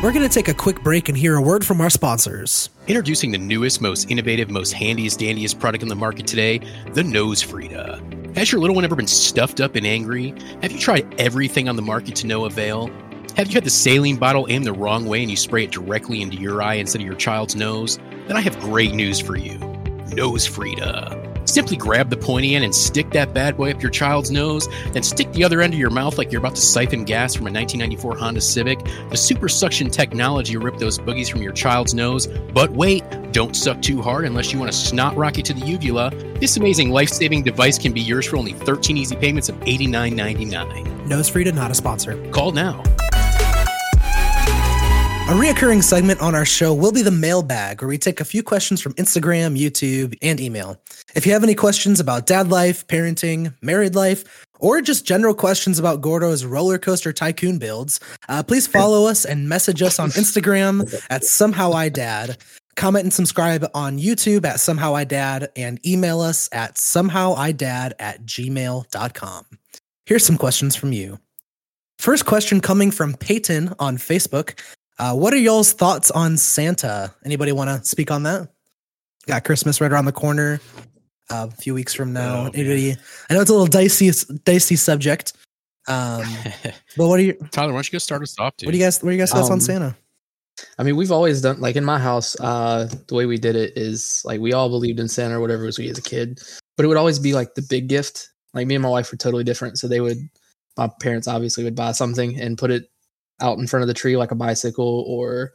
[0.04, 2.68] We're going to take a quick break and hear a word from our sponsors.
[2.88, 6.58] Introducing the newest, most innovative, most handiest, dandiest product in the market today,
[6.92, 8.36] the NoseFrida.
[8.36, 10.34] Has your little one ever been stuffed up and angry?
[10.60, 12.90] Have you tried everything on the market to no avail?
[13.38, 16.20] Have you had the saline bottle aimed the wrong way and you spray it directly
[16.20, 17.98] into your eye instead of your child's nose?
[18.26, 19.58] Then I have great news for you.
[20.10, 21.33] NoseFrida.
[21.44, 25.02] Simply grab the pointy end and stick that bad boy up your child's nose, then
[25.02, 27.52] stick the other end of your mouth like you're about to siphon gas from a
[27.52, 28.78] 1994 Honda Civic.
[29.10, 32.26] The super suction technology will rip those boogies from your child's nose.
[32.26, 36.10] But wait, don't suck too hard unless you want to snot rocket to the uvula.
[36.40, 41.06] This amazing life saving device can be yours for only 13 easy payments of $89.99.
[41.06, 42.30] NoseFrida, not a sponsor.
[42.30, 42.82] Call now.
[45.24, 48.42] A reoccurring segment on our show will be the mailbag, where we take a few
[48.42, 50.78] questions from Instagram, YouTube, and email.
[51.14, 55.78] If you have any questions about dad life, parenting, married life, or just general questions
[55.78, 60.94] about Gordo's roller coaster tycoon builds, uh, please follow us and message us on Instagram
[61.08, 62.36] at somehow I dad.
[62.76, 68.26] Comment and subscribe on YouTube at somehow I dad, and email us at somehowidad at
[68.26, 69.46] gmail.com.
[70.04, 71.18] Here's some questions from you.
[71.98, 74.58] First question coming from Peyton on Facebook.
[74.98, 77.12] Uh, what are y'all's thoughts on Santa?
[77.24, 78.48] Anybody want to speak on that?
[79.26, 80.60] Got Christmas right around the corner.
[81.30, 82.46] Uh, a few weeks from now.
[82.46, 82.50] Oh.
[82.54, 82.96] Anybody?
[83.28, 84.10] I know it's a little dicey,
[84.44, 85.32] dicey subject.
[85.88, 86.22] Um,
[86.96, 87.32] but what are you?
[87.50, 88.66] Tyler, why don't you go start us off, dude?
[88.66, 89.02] What do you guys?
[89.02, 89.96] What are you guys thoughts on Um, Santa?
[90.78, 92.38] I mean, we've always done like in my house.
[92.38, 95.64] Uh, the way we did it is like we all believed in Santa or whatever
[95.64, 96.40] it was we as a kid,
[96.76, 98.28] but it would always be like the big gift.
[98.52, 100.18] Like me and my wife were totally different, so they would.
[100.76, 102.90] My parents obviously would buy something and put it
[103.40, 105.52] out in front of the tree, like a bicycle or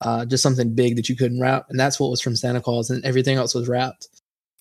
[0.00, 2.90] uh, just something big that you couldn't wrap, and that's what was from Santa Claus,
[2.90, 4.08] and everything else was wrapped.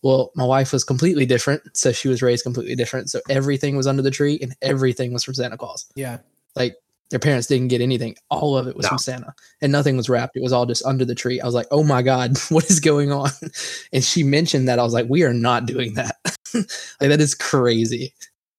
[0.04, 3.10] Well, my wife was completely different, so she was raised completely different.
[3.10, 6.20] So everything was under the tree, and everything was from Santa Claus Yeah.
[6.56, 6.76] like
[7.10, 8.16] their parents didn't get anything.
[8.30, 8.90] All of it was No.
[8.90, 10.38] from Santa, and nothing was wrapped.
[10.38, 11.42] It was all just under the tree.
[11.42, 13.30] I was like, "Oh my god, what is going on?"
[13.94, 14.80] And she mentioned that.
[14.80, 16.16] I was like, "We are not doing that.
[16.54, 18.14] like that is crazy."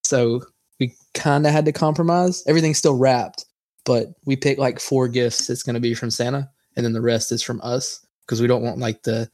[0.05, 0.43] So
[0.81, 2.43] we kind of had to compromise.
[2.47, 3.47] Everything's still wrapped,
[3.85, 5.51] but we pick like four gifts.
[5.51, 8.47] It's going to be from Santa, and then the rest is from us because we
[8.47, 9.29] don't want like the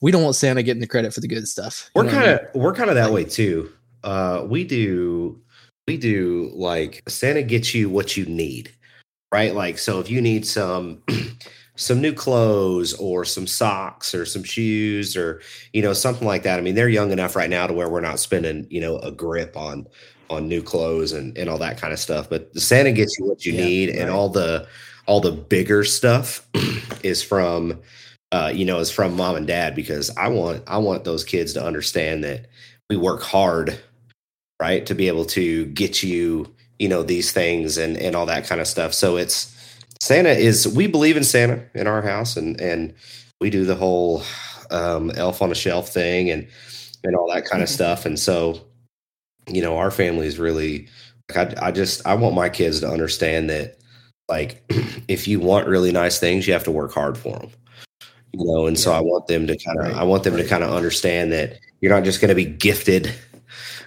[0.00, 1.90] we don't want Santa getting the credit for the good stuff.
[1.94, 2.48] We're know what I kind mean?
[2.54, 3.72] of we're kind of that way too.
[4.04, 5.40] Uh, we do
[5.86, 8.72] we do like Santa gets you what you need,
[9.32, 9.54] right?
[9.54, 11.02] Like so, if you need some
[11.76, 15.40] some new clothes or some socks or some shoes or
[15.72, 16.58] you know something like that.
[16.58, 19.10] I mean, they're young enough right now to where we're not spending you know a
[19.10, 19.86] grip on
[20.30, 22.28] on new clothes and and all that kind of stuff.
[22.28, 24.66] But the Santa gets you what you Yeah, need, and all the
[25.06, 26.46] all the bigger stuff
[27.02, 27.80] is from
[28.32, 31.52] uh, you know is from mom and dad because I want I want those kids
[31.54, 32.46] to understand that
[32.90, 33.78] we work hard,
[34.60, 38.46] right, to be able to get you you know these things and and all that
[38.46, 38.94] kind of stuff.
[38.94, 39.54] So it's
[40.00, 42.94] Santa is we believe in Santa in our house and and
[43.40, 44.22] we do the whole
[44.70, 46.46] um, elf on a shelf thing and
[47.04, 48.04] and all that kind of stuff.
[48.06, 48.60] And so,
[49.48, 50.88] you know, our family is really
[51.28, 53.78] like I, I just I want my kids to understand that
[54.28, 54.62] like
[55.08, 57.50] if you want really nice things, you have to work hard for them.
[58.32, 60.46] You know, and so I want them to kind of Right, I want them to
[60.46, 63.12] kind of understand that you're not just going to be gifted.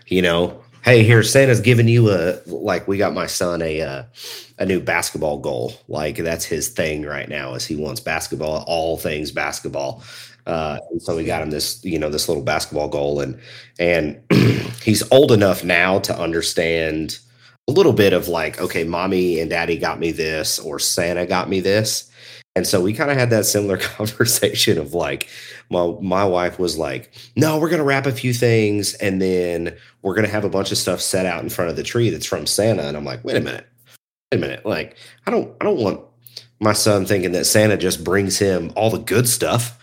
[0.07, 4.03] You know, hey, here Santa's giving you a like we got my son a uh,
[4.59, 5.73] a new basketball goal.
[5.87, 10.03] Like that's his thing right now is he wants basketball, all things basketball.
[10.47, 13.39] Uh, so we got him this, you know, this little basketball goal, and
[13.79, 14.21] and
[14.83, 17.19] he's old enough now to understand
[17.67, 21.47] a little bit of like, okay, mommy and daddy got me this, or Santa got
[21.47, 22.10] me this,
[22.55, 25.29] and so we kind of had that similar conversation of like,
[25.69, 30.15] my my wife was like, no, we're gonna wrap a few things, and then we're
[30.15, 32.45] gonna have a bunch of stuff set out in front of the tree that's from
[32.45, 33.67] Santa, and I'm like, wait a minute,
[34.31, 34.97] wait a minute, like
[35.27, 36.01] I don't I don't want
[36.59, 39.79] my son thinking that Santa just brings him all the good stuff,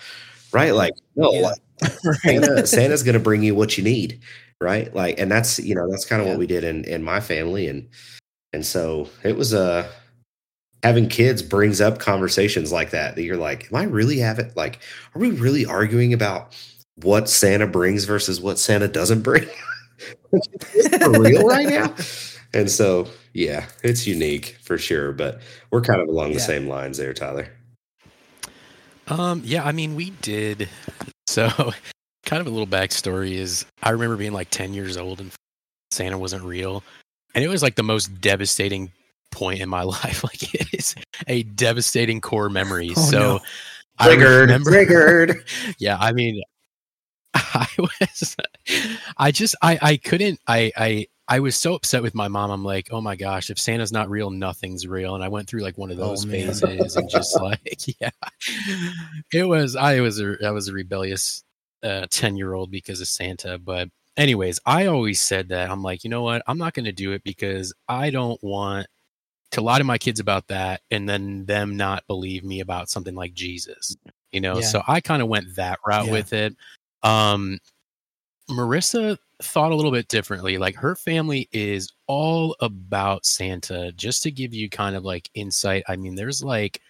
[0.53, 0.73] right?
[0.75, 1.41] Like, no, Yeah.
[1.81, 1.93] like,
[2.23, 4.21] Santa, Santa's going to bring you what you need,
[4.61, 4.93] right?
[4.95, 6.33] Like, and that's you know that's kind of Yeah.
[6.35, 7.89] what we did in in my family, and
[8.53, 9.89] and so it was uh
[10.83, 14.81] having kids brings up conversations like that that you're like, am I really having like,
[15.15, 16.57] are we really arguing about
[16.97, 19.47] what Santa brings versus what Santa doesn't bring?
[21.01, 21.95] for real right now?
[22.55, 26.97] And so, yeah, it's unique for sure, but we're kind of along the same lines
[26.97, 27.47] there, Tyler.
[29.09, 30.69] Um, yeah, I mean, we did.
[31.27, 31.51] So,
[32.25, 35.31] kind of a little backstory is I remember being like 10 years old and
[35.91, 36.83] Santa wasn't real.
[37.35, 38.91] And it was like the most devastating
[39.31, 40.25] point in my life.
[40.25, 40.95] Like, it is
[41.27, 42.91] a devastating core memory.
[42.97, 43.41] Oh, so, no.
[43.99, 45.45] I remember, triggered.
[45.79, 46.41] yeah, I mean,
[47.35, 48.37] I was,
[49.17, 52.51] I just, I, I couldn't, I, I, I was so upset with my mom.
[52.51, 55.15] I'm like, oh my gosh, if Santa's not real, nothing's real.
[55.15, 56.47] And I went through like one of Oh, those man.
[56.55, 57.61] phases and just like,
[58.01, 58.11] yeah,
[59.33, 61.43] it was, I was a, I was a rebellious
[61.83, 63.59] uh, 10 year old because of Santa.
[63.59, 66.43] But anyways, I always said that I'm like, you know what?
[66.47, 68.87] I'm not going to do it because I don't want
[69.53, 73.15] to lie to my kids about that and then them not believe me about something
[73.15, 73.97] like Jesus,
[74.33, 74.57] you know?
[74.57, 74.67] Yeah.
[74.67, 76.13] So I kind of went that route Yeah.
[76.13, 76.55] with it.
[77.03, 77.59] Um,
[78.51, 80.59] Marissa thought a little bit differently.
[80.59, 83.93] Like her family is all about Santa.
[83.93, 86.81] Just to give you kind of like insight, I mean, there's like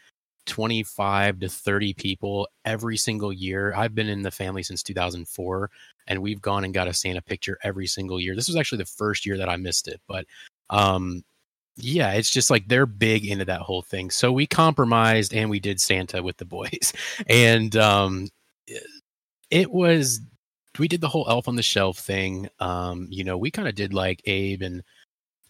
[0.47, 3.75] 25 to 30 people every single year.
[3.75, 5.71] I've been in the family since 2004
[6.07, 8.35] and we've gone and got a Santa picture every single year.
[8.35, 10.25] This was actually the first year that I missed it, but
[10.71, 11.23] um
[11.79, 14.11] yeah, it's just like they're big into that whole thing.
[14.11, 16.93] So we compromised and we did Santa with the boys.
[17.29, 18.29] And um
[19.51, 20.21] it was
[20.79, 22.49] we did the whole elf on the shelf thing.
[22.61, 24.83] Um, you know, we kind of did like Abe and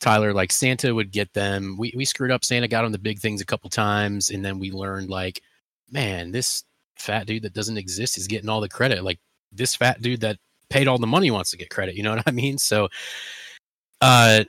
[0.00, 1.76] Tyler, like Santa would get them.
[1.78, 2.44] We we screwed up.
[2.44, 5.42] Santa got on the big things a couple times, and then we learned like,
[5.90, 6.64] man, this
[6.96, 9.04] fat dude that doesn't exist is getting all the credit.
[9.04, 9.18] Like
[9.52, 10.38] this fat dude that
[10.70, 11.96] paid all the money wants to get credit.
[11.96, 12.58] You know what I mean?
[12.58, 12.88] So,
[14.00, 14.44] uh,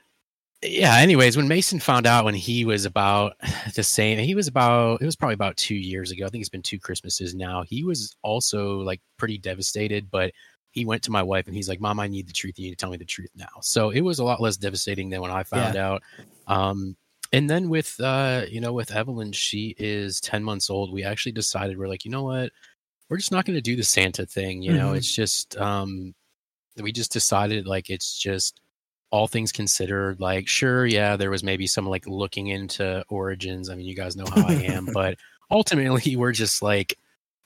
[0.62, 0.96] yeah.
[0.98, 3.34] Anyways, when Mason found out when he was about
[3.74, 6.26] the same, he was about it was probably about two years ago.
[6.26, 7.62] I think it's been two Christmases now.
[7.62, 10.32] He was also like pretty devastated, but
[10.72, 12.58] he went to my wife and he's like, "Mom, I need the truth.
[12.58, 15.10] You need to tell me the truth now." So it was a lot less devastating
[15.10, 16.02] than when I found out.
[16.46, 16.96] Um,
[17.32, 20.92] and then with uh, you know, with Evelyn, she is ten months old.
[20.92, 22.52] We actually decided we're like, you know what,
[23.08, 24.62] we're just not going to do the Santa thing.
[24.62, 24.98] You know, Mhm.
[24.98, 26.14] it's just um,
[26.76, 28.60] we just decided like it's just
[29.10, 30.20] all things considered.
[30.20, 33.68] Like, sure, yeah, there was maybe some like looking into origins.
[33.68, 35.18] I mean, you guys know how I am, but
[35.50, 36.96] ultimately, we're just like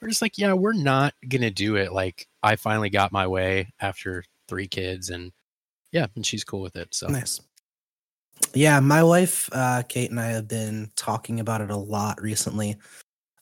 [0.00, 1.92] we're just like, yeah, we're not gonna do it.
[1.92, 5.32] Like, I finally got my way after three kids, and
[5.92, 6.94] yeah, and she's cool with it.
[6.94, 7.40] So Nice.
[8.52, 12.76] Yeah, my wife, uh, Kate, and I have been talking about it a lot recently.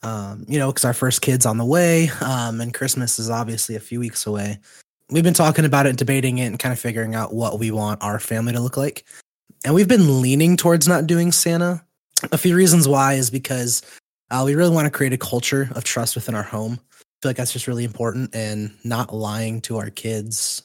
[0.03, 3.77] Um, you know, because our first kid's on the way, um, and Christmas is obviously
[3.77, 4.59] a few weeks away.
[5.13, 7.71] We've been talking about it, and debating it, and kind of figuring out what we
[7.71, 9.05] want our family to look like.
[9.63, 11.85] And we've been leaning towards not doing Santa.
[12.33, 13.83] A few reasons why is because
[14.31, 16.81] uh, we really want to create a culture of trust within our home.
[16.81, 20.63] I feel like that's just really important, and not lying to our kids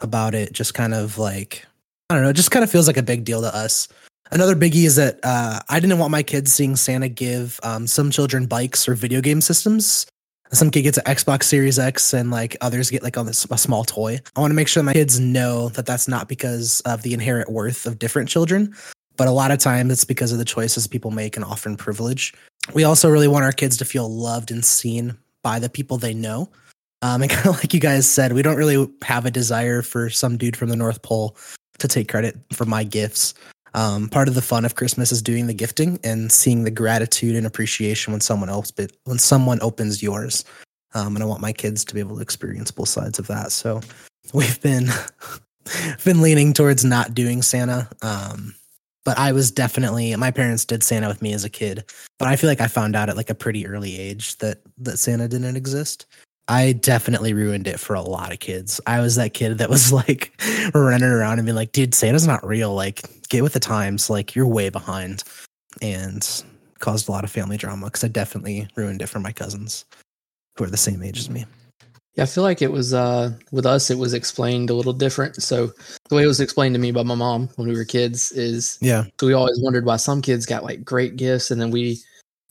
[0.00, 1.64] about it just kind of like
[2.10, 3.88] I don't know, it just kind of feels like a big deal to us.
[4.30, 8.10] Another biggie is that uh, I didn't want my kids seeing Santa give um, some
[8.10, 10.06] children bikes or video game systems
[10.52, 13.58] some kid gets an Xbox Series X and like others get like on this a
[13.58, 14.20] small toy.
[14.36, 17.50] I want to make sure my kids know that that's not because of the inherent
[17.50, 18.74] worth of different children,
[19.16, 22.32] but a lot of times it's because of the choices people make and often privilege.
[22.74, 26.14] We also really want our kids to feel loved and seen by the people they
[26.14, 26.50] know.
[27.02, 30.10] Um, and kind of like you guys said, we don't really have a desire for
[30.10, 31.36] some dude from the North Pole
[31.78, 33.34] to take credit for my gifts.
[33.74, 37.36] Um, part of the fun of Christmas is doing the gifting and seeing the gratitude
[37.36, 40.44] and appreciation when someone else but when someone opens yours.
[40.94, 43.52] Um, and I want my kids to be able to experience both sides of that.
[43.52, 43.80] So
[44.32, 44.88] we've been
[46.04, 47.88] been leaning towards not doing Santa.
[48.02, 48.54] Um,
[49.04, 51.84] but I was definitely my parents did Santa with me as a kid,
[52.18, 54.98] but I feel like I found out at like a pretty early age that that
[54.98, 56.04] Santa didn't exist.
[56.48, 58.80] I definitely ruined it for a lot of kids.
[58.86, 60.32] I was that kid that was like
[60.74, 62.74] running around and being like, dude, Santa's not real.
[62.74, 64.08] Like, get with the times.
[64.08, 65.22] Like, you're way behind.
[65.82, 66.26] And
[66.78, 69.84] caused a lot of family drama because I definitely ruined it for my cousins
[70.56, 71.44] who are the same age as me.
[72.14, 75.40] Yeah, I feel like it was uh with us it was explained a little different.
[75.42, 75.72] So
[76.08, 78.78] the way it was explained to me by my mom when we were kids is
[78.80, 79.04] yeah.
[79.20, 82.00] So we always wondered why some kids got like great gifts and then we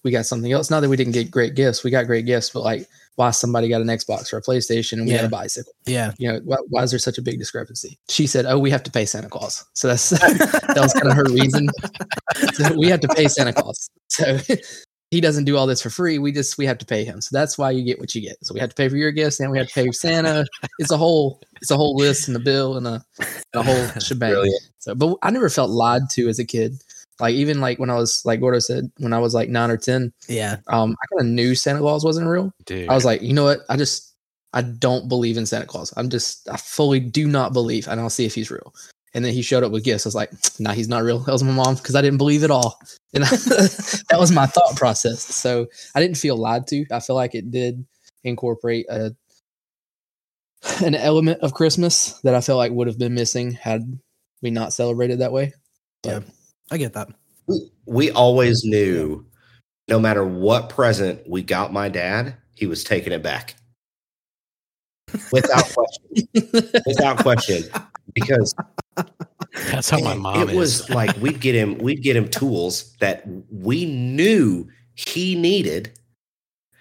[0.04, 0.70] we got something else.
[0.70, 2.88] Not that we didn't get great gifts, we got great gifts, but like
[3.18, 5.18] why somebody got an Xbox or a PlayStation and we Yeah.
[5.18, 5.74] had a bicycle.
[5.88, 6.14] Yeah.
[6.20, 7.98] You know, why, why is there such a big discrepancy?
[8.10, 11.16] She said, "Oh, we have to pay Santa Claus." So that's that was kind of
[11.16, 11.68] her reason.
[12.54, 13.90] So we have to pay Santa Claus.
[14.10, 14.38] So
[15.12, 16.20] he doesn't do all this for free.
[16.20, 17.20] We just we have to pay him.
[17.22, 18.38] So that's why you get what you get.
[18.44, 20.46] So we have to pay for your gifts and we have to pay Santa.
[20.78, 23.04] It's a whole it's a whole list and a bill and a,
[23.56, 24.30] a whole shebang.
[24.32, 24.62] Brilliant.
[24.80, 26.82] So, but I never felt lied to as a kid.
[27.20, 29.78] Like even like when I was like Gordo said when I was like nine or
[29.78, 30.58] ten, Yeah.
[30.68, 32.52] um, I kind of knew Santa Claus wasn't real.
[32.66, 32.90] Dude.
[32.90, 33.62] I was like, you know what?
[33.70, 34.14] I just
[34.54, 35.94] I don't believe in Santa Claus.
[35.98, 38.74] I'm just I fully do not believe, and I'll see if he's real.
[39.14, 40.06] And then he showed up with gifts.
[40.06, 41.20] I was like, nah, he's not real.
[41.20, 42.80] That was my mom because I didn't believe at all,
[43.14, 45.24] and that was my thought process.
[45.24, 46.86] So I didn't feel lied to.
[46.92, 47.84] I feel like it did
[48.24, 49.16] incorporate a
[50.84, 54.00] an element of Christmas that I felt like would have been missing had
[54.42, 55.54] we not celebrated that way.
[56.06, 56.20] Yeah.
[56.72, 57.10] I get that.
[57.48, 59.26] We, we always knew
[59.88, 63.56] no matter what present we got my dad, he was taking it back.
[65.32, 66.28] Without question.
[66.86, 67.64] Without question.
[68.14, 68.54] Because
[69.72, 70.56] That's how my And mom it is.
[70.58, 75.98] was like we'd get him we'd get him tools that we knew he needed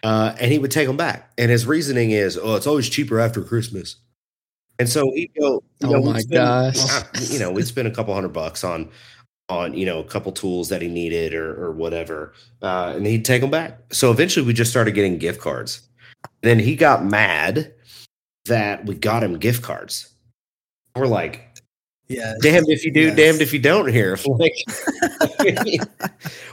[0.02, 3.20] uh, and he would take them back and his reasoning is oh it's always cheaper
[3.20, 3.96] after christmas
[4.78, 7.30] and so he'd go you Oh know, we'd my spend- gosh.
[7.30, 8.90] you know we'd spend a couple hundred bucks on
[9.48, 12.32] on you know a couple tools that he needed or or whatever
[12.62, 15.82] uh, and he'd take them back so eventually we just started getting gift cards
[16.42, 17.72] then he got mad
[18.46, 20.12] that we got him gift cards
[20.96, 21.42] we're like
[22.08, 22.34] Yeah.
[22.42, 23.16] damned if you do, Yes.
[23.16, 23.88] damned if you don't.
[23.88, 24.54] Here, like,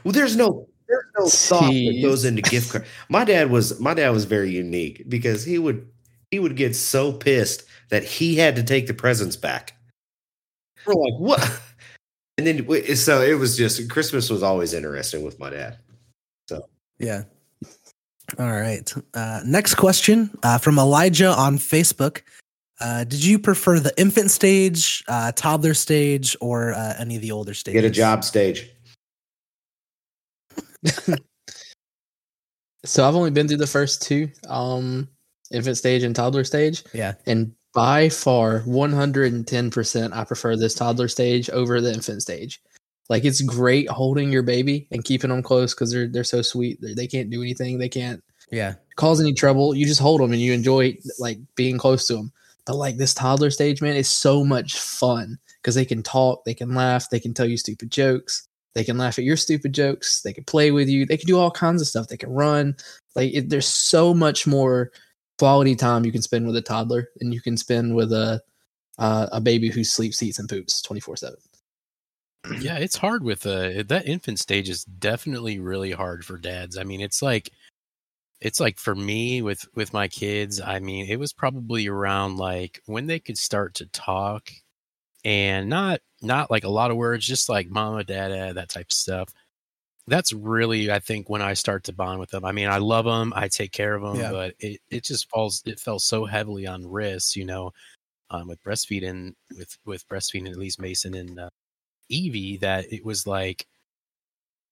[0.04, 2.86] well, there's no there's no thought that goes into gift card.
[3.10, 5.88] My dad was my dad was very unique because he would
[6.32, 9.74] he would get so pissed that he had to take the presents back.
[10.86, 11.62] We're like, what?
[12.38, 15.78] And then so it was just Christmas was always interesting with my dad.
[16.50, 16.68] So
[17.00, 17.24] yeah.
[18.40, 18.92] All right.
[19.14, 22.22] Uh, next question uh, from Elijah on Facebook.
[22.80, 27.32] Uh, did you prefer the infant stage, uh, toddler stage, or uh, any of the
[27.32, 27.82] older stages?
[27.82, 28.70] Get a job stage.
[32.86, 35.08] So I've only been through the first two, um,
[35.52, 36.84] infant stage and toddler stage.
[36.94, 37.14] Yeah.
[37.26, 42.62] And by far, 110%, I prefer this toddler stage over the infant stage.
[43.10, 46.80] Like it's great holding your baby and keeping them close because they're they're so sweet.
[46.82, 47.78] They they can't do anything.
[47.78, 48.76] They can't Yeah.
[48.96, 49.76] cause any trouble.
[49.76, 52.32] You just hold them and you enjoy like being close to them.
[52.66, 56.54] But like this toddler stage, man, is so much fun because they can talk, they
[56.54, 60.22] can laugh, they can tell you stupid jokes, they can laugh at your stupid jokes,
[60.22, 62.08] they can play with you, they can do all kinds of stuff.
[62.08, 62.76] They can run.
[63.16, 64.92] Like it, there's so much more
[65.40, 68.42] quality time you can spend with a toddler and you can spend with a
[69.00, 71.40] uh, a baby who sleeps, eats, and poops 24 seven.
[72.60, 76.78] yeah, it's hard with uh that infant stage is definitely really hard for dads.
[76.78, 77.50] I mean, it's like
[78.42, 82.82] it's like for me with with my kids, I mean, it was probably around like
[82.86, 84.52] when they could start to talk
[85.24, 88.94] and not not like a lot of words, just like mama, dada, that type of
[88.94, 89.30] stuff.
[90.08, 92.44] That's really, I think, when I start to bond with them.
[92.44, 94.32] I mean, I love them, I take care of them, Yeah.
[94.32, 97.72] but it, it just falls, it fell so heavily on Riss, you know,
[98.30, 101.50] um, with breastfeeding, with with breastfeeding at least Mason and uh,
[102.10, 103.68] Evie, that it was like,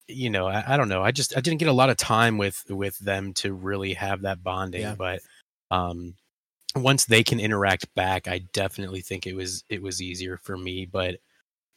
[0.07, 2.37] you know, I, I don't know, I just I didn't get a lot of time
[2.37, 4.95] with with them to really have that bonding, Yeah.
[4.95, 5.21] but
[5.71, 6.15] um,
[6.75, 10.85] once they can interact back, I definitely think it was it was easier for me,
[10.85, 11.17] but.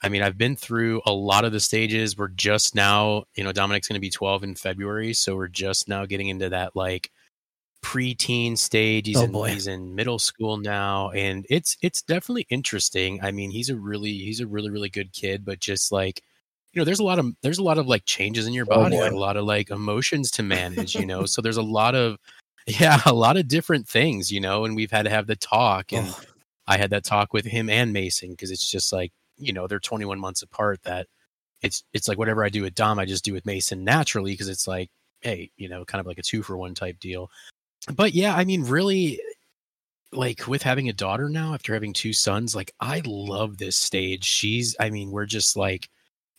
[0.05, 2.17] I mean, I've been through a lot of the stages.
[2.17, 5.89] We're just now, you know, Dominic's going to be 12 in February, so we're just
[5.89, 7.11] now getting into that like
[7.83, 9.07] preteen stage.
[9.07, 9.51] He's Oh, in boy.
[9.51, 13.21] he's in middle school now, and it's it's definitely interesting.
[13.23, 16.23] I mean, he's a really he's a really really good kid, but just like
[16.73, 18.83] you know, there's a lot of there's a lot of like changes in your Oh,
[18.83, 20.95] body, like a lot of like emotions to manage.
[20.95, 22.17] You know, so there's a lot of
[22.67, 24.31] yeah, a lot of different things.
[24.33, 26.21] You know, and we've had to have the talk, and Oh,
[26.67, 29.81] I had that talk with him and Mason because it's just like you know they're
[29.81, 30.83] 21 months apart.
[30.85, 31.07] That
[31.63, 34.49] it's it's like whatever I do with Dom, I just do with Mason naturally because
[34.49, 34.91] it's like
[35.25, 37.31] hey, you know, kind of like a two for one type deal.
[37.97, 39.21] But yeah, I mean, really,
[40.13, 44.25] like with having a daughter now after having two sons, like I love this stage.
[44.25, 45.89] She's, I mean, we're just like,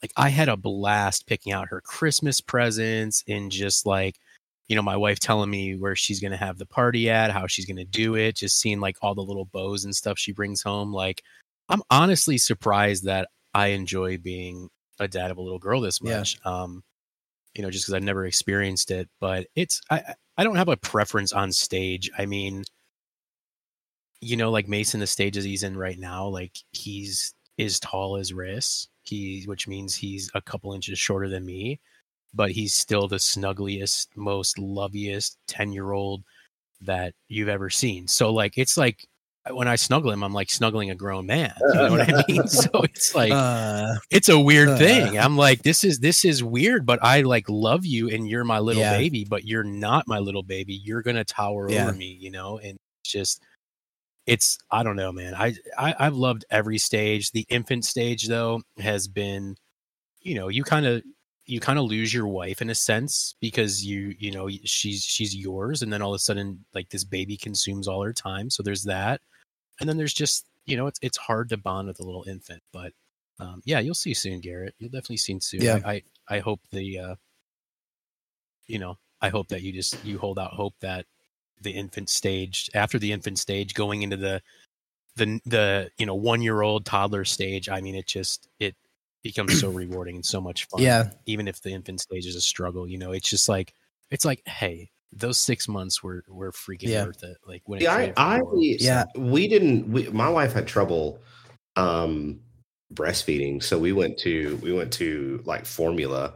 [0.01, 4.19] like I had a blast picking out her Christmas presents and just like,
[4.67, 7.47] you know, my wife telling me where she's going to have the party at, how
[7.47, 10.31] she's going to do it, just seeing like all the little bows and stuff she
[10.31, 10.93] brings home.
[10.93, 11.23] Like,
[11.69, 16.19] I'm honestly surprised that I enjoy being a dad of a little girl this Yeah.
[16.19, 16.37] much.
[16.45, 16.83] Um,
[17.55, 20.75] you know, just because I've never experienced it, but it's I I- don't have a
[20.77, 22.09] preference on stage.
[22.17, 22.65] I mean,
[24.21, 28.31] you know, like Mason, the stages he's in right now, like he's as tall as
[28.33, 31.79] Riss, he which means he's a couple inches shorter than me,
[32.33, 36.23] but he's still the snuggliest, most loviest ten year old
[36.81, 38.07] that you've ever seen.
[38.07, 39.07] So like it's like
[39.51, 41.53] when I snuggle him, I'm like snuggling a grown man.
[41.61, 42.47] You know what I mean?
[42.47, 44.77] So it's like uh, it's a weird Uh.
[44.77, 45.19] thing.
[45.19, 48.59] I'm like, this is this is weird, but I like love you and you're my
[48.59, 48.97] little Yeah.
[48.97, 50.73] baby, but you're not my little baby.
[50.73, 51.83] You're gonna tower Yeah.
[51.87, 52.57] over me, you know?
[52.57, 53.41] And it's just
[54.25, 55.35] it's I don't know, man.
[55.35, 57.31] I, I I've loved every stage.
[57.31, 59.55] The infant stage though has been,
[60.21, 61.03] you know, you kind of
[61.45, 65.35] you kind of lose your wife in a sense because you you know she's she's
[65.35, 68.63] yours and then all of a sudden like this baby consumes all her time so
[68.63, 69.21] there's that
[69.79, 72.61] and then there's just you know it's it's hard to bond with a little infant
[72.71, 72.93] but
[73.39, 74.75] um, yeah you'll see soon garrett.
[74.79, 75.61] You'll definitely see soon.
[75.61, 75.79] Yeah.
[75.85, 77.15] I, I i hope the uh
[78.67, 81.05] you know i hope that you just you hold out hope that
[81.61, 84.41] the infant stage after the infant stage going into the
[85.15, 88.75] the the you know one year old toddler stage i mean it just it
[89.23, 92.41] becomes so rewarding and so much fun yeah, even if the infant stage is a
[92.41, 93.11] struggle you know?
[93.11, 93.73] It's just like
[94.11, 97.05] it's like hey those six months were were freaking Yeah.
[97.05, 98.77] worth it like when Yeah, I, I the.
[98.79, 99.05] Yeah.
[99.17, 99.89] we didn't.
[99.89, 101.19] We, my wife had trouble
[101.75, 102.39] um,
[102.93, 106.33] breastfeeding, so we went to we went to like formula,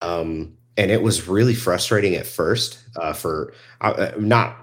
[0.00, 2.78] um, and it was really frustrating at first.
[2.96, 4.56] Uh, for uh, uh, not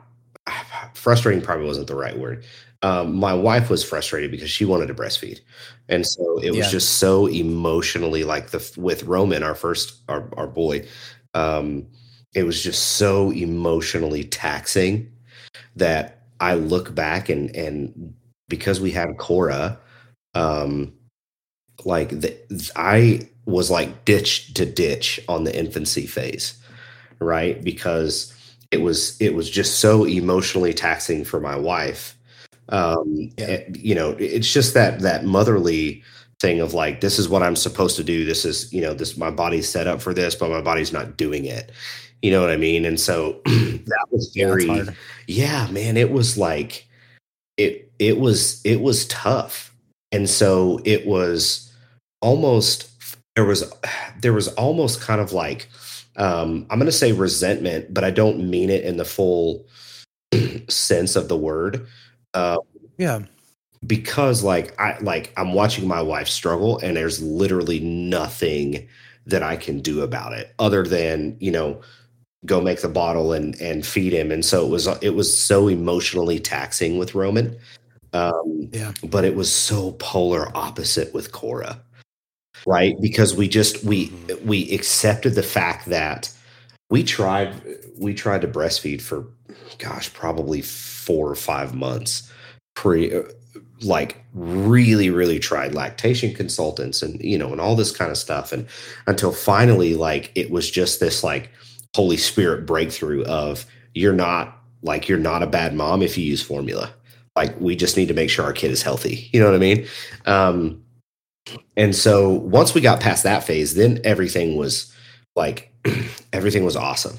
[0.94, 2.46] frustrating, probably wasn't the right word.
[2.82, 5.40] Um, my wife was frustrated because she wanted to breastfeed,
[5.90, 6.72] and so it was Yeah.
[6.72, 10.86] just so emotionally like the with Roman, our first our our boy.
[11.34, 11.88] Um,
[12.34, 15.12] it was just so emotionally taxing
[15.76, 18.14] that I look back and and
[18.50, 19.80] because we had Cora,
[20.36, 20.94] um,
[21.86, 22.38] like the,
[22.76, 26.56] I was like ditch to ditch on the infancy phase,
[27.20, 27.64] right?
[27.64, 28.34] Because
[28.72, 32.16] it was it was just so emotionally taxing for my wife.
[32.70, 33.46] Um, Yeah.
[33.46, 36.04] it- you know, it's just that that motherly
[36.40, 38.26] thing of like this is what I'm supposed to do.
[38.26, 41.18] This is you know this my body's set up for this, but my body's not
[41.18, 41.72] doing it.
[42.24, 42.86] You know what I mean?
[42.86, 44.96] And so that was very hard.
[45.28, 46.88] yeah man it was like
[47.58, 49.74] it it was it was tough
[50.12, 51.72] and so it was
[52.22, 52.90] almost
[53.36, 53.72] there was
[54.22, 55.68] there was almost kind of like
[56.16, 59.66] um i'm going to say resentment but i don't mean it in the full
[60.70, 61.86] sense of the word
[62.34, 62.58] uh
[62.98, 63.22] Yeah,
[63.86, 68.88] because like i like i'm watching my wife struggle and there's literally nothing
[69.26, 71.82] that i can do about it other than you know
[72.46, 75.68] go make the bottle and and feed him and so it was it was so
[75.68, 77.56] emotionally taxing with roman
[78.14, 78.92] um Yeah.
[79.06, 81.80] but it was so polar opposite with cora
[82.66, 84.46] right because we just we Mhm.
[84.46, 86.30] we accepted the fact that
[86.90, 87.54] we tried
[87.98, 89.26] we tried to breastfeed for
[89.80, 92.30] gosh probably four or five months
[92.76, 93.22] pre
[93.82, 98.52] like really really tried lactation consultants and you know and all this kind of stuff
[98.52, 98.66] and
[99.08, 101.50] until finally like it was just this like
[101.96, 106.42] holy spirit breakthrough of you're not like you're not a bad mom if you use
[106.42, 106.94] formula
[107.36, 109.60] like we just need to make sure our kid is healthy you know what i
[109.60, 109.86] mean
[110.26, 110.82] um
[111.76, 114.94] and so once we got past that phase then everything was
[115.36, 115.72] like
[116.34, 117.18] everything was awesome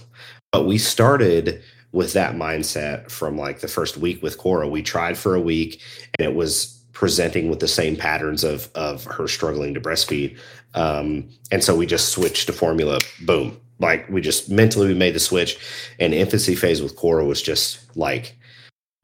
[0.52, 1.62] but we started
[1.94, 4.68] with that mindset from like the first week with Cora.
[4.68, 5.80] We tried for a week
[6.18, 10.36] and it was presenting with the same patterns of of her struggling to breastfeed.
[10.74, 12.98] Um, and so we just switched to formula.
[13.22, 13.56] Boom.
[13.78, 15.58] Like we just mentally we made the switch.
[15.98, 18.36] And infancy phase with Cora was just like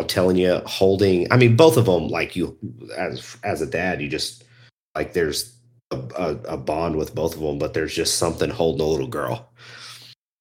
[0.01, 1.31] I'm telling you, holding.
[1.31, 2.09] I mean, both of them.
[2.09, 2.57] Like you,
[2.97, 4.45] as as a dad, you just
[4.95, 5.55] like there's
[5.91, 9.07] a, a, a bond with both of them, but there's just something holding a little
[9.07, 9.53] girl.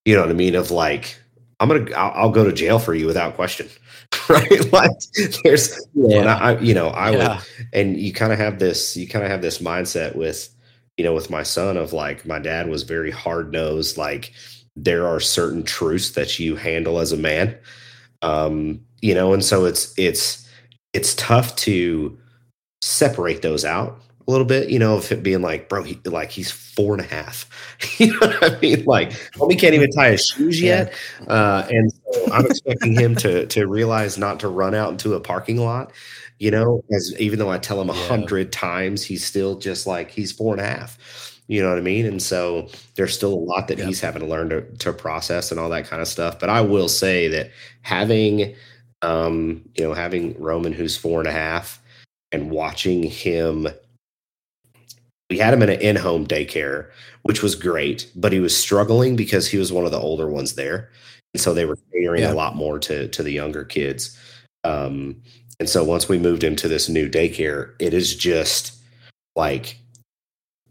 [0.06, 0.56] You know what I mean?
[0.56, 1.20] Of like
[1.60, 3.68] I'm gonna I'll, I'll go to jail for you without question.
[4.30, 4.50] right?
[4.72, 4.92] Like
[5.44, 6.38] there's you know, and Yeah.
[6.38, 9.32] I, I you know, I would and you kind of have this you kind of
[9.32, 10.50] have this mindset with
[11.00, 14.34] you know with my son of like my dad was very hard nosed like
[14.76, 17.58] there are certain truths that you handle as a man.
[18.22, 20.46] Um you know and so it's it's
[20.92, 22.20] it's tough to
[22.82, 23.98] separate those out
[24.28, 27.02] a little bit you know of it being like bro he like he's four and
[27.02, 27.50] a half.
[27.98, 28.84] You know what i mean?
[28.84, 30.94] Like homie can't even tie his shoes yet.
[31.30, 35.22] Uh and so i'm expecting him to to realize not to run out into a
[35.22, 35.94] parking lot
[36.40, 38.08] you know as even though i tell him a Yeah.
[38.08, 40.98] hundred times he's still just like he's four and a half
[41.48, 43.88] you know what i mean and so there's still a lot that Yep.
[43.88, 46.62] he's having to learn to, to process and all that kind of stuff but i
[46.62, 48.56] will say that having
[49.02, 51.82] um you know having roman who's four and a half
[52.32, 53.68] and watching him
[55.30, 56.90] we had him in an in-home daycare
[57.24, 60.54] which was great but he was struggling because he was one of the older ones
[60.56, 60.90] there
[61.34, 62.34] and so they were catering Yeah.
[62.34, 64.18] a lot more to to the younger kids
[64.64, 65.22] um
[65.60, 68.74] and so once we moved him to this new daycare it is just
[69.36, 69.78] like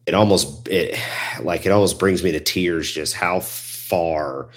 [0.07, 0.99] it almost it
[1.43, 4.49] like it almost brings me to tears just how far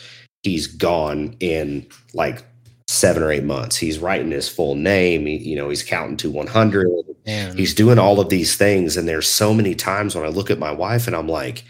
[0.43, 2.43] he's gone in like
[2.87, 3.77] seven or eight months.
[3.77, 5.25] He's writing his full name.
[5.25, 6.87] He, you know he's counting to 100
[7.25, 7.55] Man.
[7.55, 10.57] he's doing all of these things and there's so many times when i look at
[10.57, 11.63] my wife and i'm like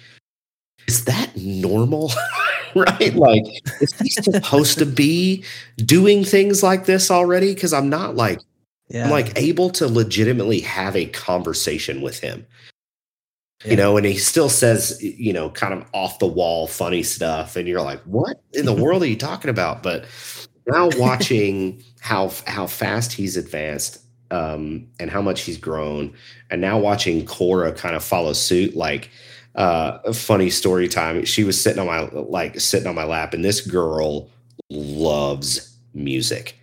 [0.87, 2.11] is that normal?
[2.73, 3.13] Right?
[3.13, 3.43] Like
[3.81, 5.43] is he supposed to be
[5.75, 7.53] doing things like this already?
[7.53, 8.39] Because i'm not like
[8.91, 9.05] Yeah.
[9.05, 12.45] i'm like able to legitimately have a conversation with him
[13.63, 13.71] Yeah.
[13.71, 17.55] you know and he still says you know kind of off the wall funny stuff
[17.55, 20.05] and you're like what in the world are you talking about but
[20.67, 23.99] now watching how how fast he's advanced
[24.31, 26.13] um and how much he's grown
[26.49, 29.09] and now watching cora kind of follow suit like
[29.55, 33.33] uh a funny story time she was sitting on my like sitting on my lap
[33.33, 34.29] and this girl
[34.69, 36.57] loves music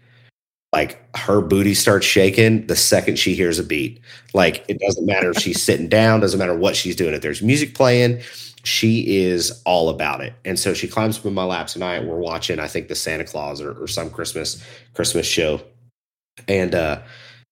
[0.79, 4.01] like her booty starts shaking the second she hears a beat.
[4.33, 7.43] Like it doesn't matter if she's sitting down doesn't matter what she's doing if there's
[7.43, 8.20] music playing
[8.64, 10.35] she is all about it.
[10.45, 13.24] And so she climbs up in my lap tonight we're watching i think the santa
[13.24, 14.62] claus or, or some christmas
[14.95, 15.61] christmas show.
[16.47, 17.03] And uh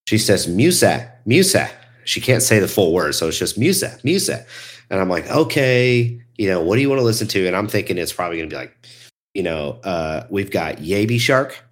[0.07, 1.68] she says musa musa.
[2.05, 4.47] She can't say the full word so it's just musa musa.
[4.89, 7.47] And i'm like okay you know what do you want to listen to?
[7.49, 8.89] And i'm thinking it's probably going to be like
[9.35, 11.65] you know uh we've got yaby shark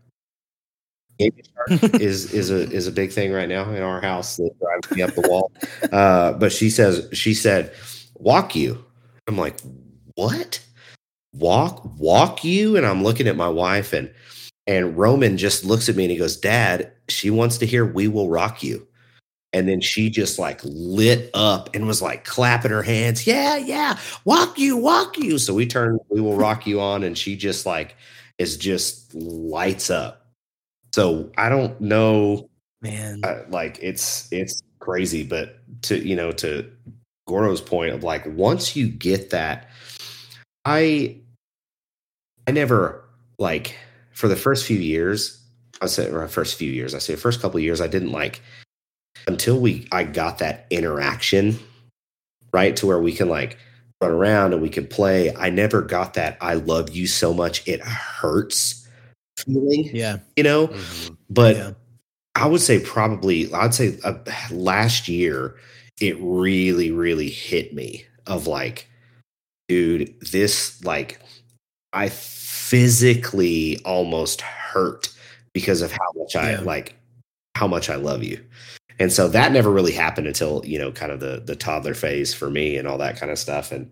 [1.20, 4.50] Yaby shark is is a is a big thing right now in our house that
[4.58, 5.52] drives me up the wall.
[5.92, 7.72] Uh, but she says she said,
[8.14, 8.84] "Walk you."
[9.26, 9.58] I'm like,
[10.14, 10.60] "What?
[11.32, 14.12] Walk walk you?" And I'm looking at my wife and
[14.66, 18.08] and Roman just looks at me and he goes, "Dad, she wants to hear We
[18.08, 18.86] Will Rock You."
[19.52, 23.24] And then she just like lit up and was like clapping her hands.
[23.24, 25.38] Yeah, yeah, walk you, walk you.
[25.38, 27.94] So we turn We Will Rock You on and she just like
[28.38, 30.23] is just lights up.
[30.94, 32.48] So I don't know
[32.80, 33.18] Man.
[33.24, 36.70] uh, like it's it's crazy but to you know to
[37.26, 39.70] Gordo's point of like once you get that
[40.64, 41.16] i
[42.46, 43.02] i never
[43.40, 43.76] like
[44.12, 45.42] for the first few years
[45.82, 48.40] i say or first few years i say first couple of years i didn't like
[49.26, 51.58] until we i got that interaction
[52.52, 53.58] right to where we can like
[54.00, 57.66] run around and we can play i never got that i love you so much
[57.66, 58.83] it hurts
[59.44, 60.18] feeling Yeah.
[60.36, 61.16] you know Mhm.
[61.30, 61.72] but Yeah.
[62.36, 64.14] I would say probably I'd say uh,
[64.50, 65.56] last year
[66.00, 68.88] it really really hit me of like
[69.68, 71.20] dude this like
[71.92, 75.08] I physically almost hurt
[75.52, 76.60] because of how much I Yeah.
[76.60, 76.94] like
[77.54, 78.40] how much I love you.
[78.98, 82.34] And so that never really happened until, you know, kind of the the toddler phase
[82.34, 83.90] for me and all that kind of stuff and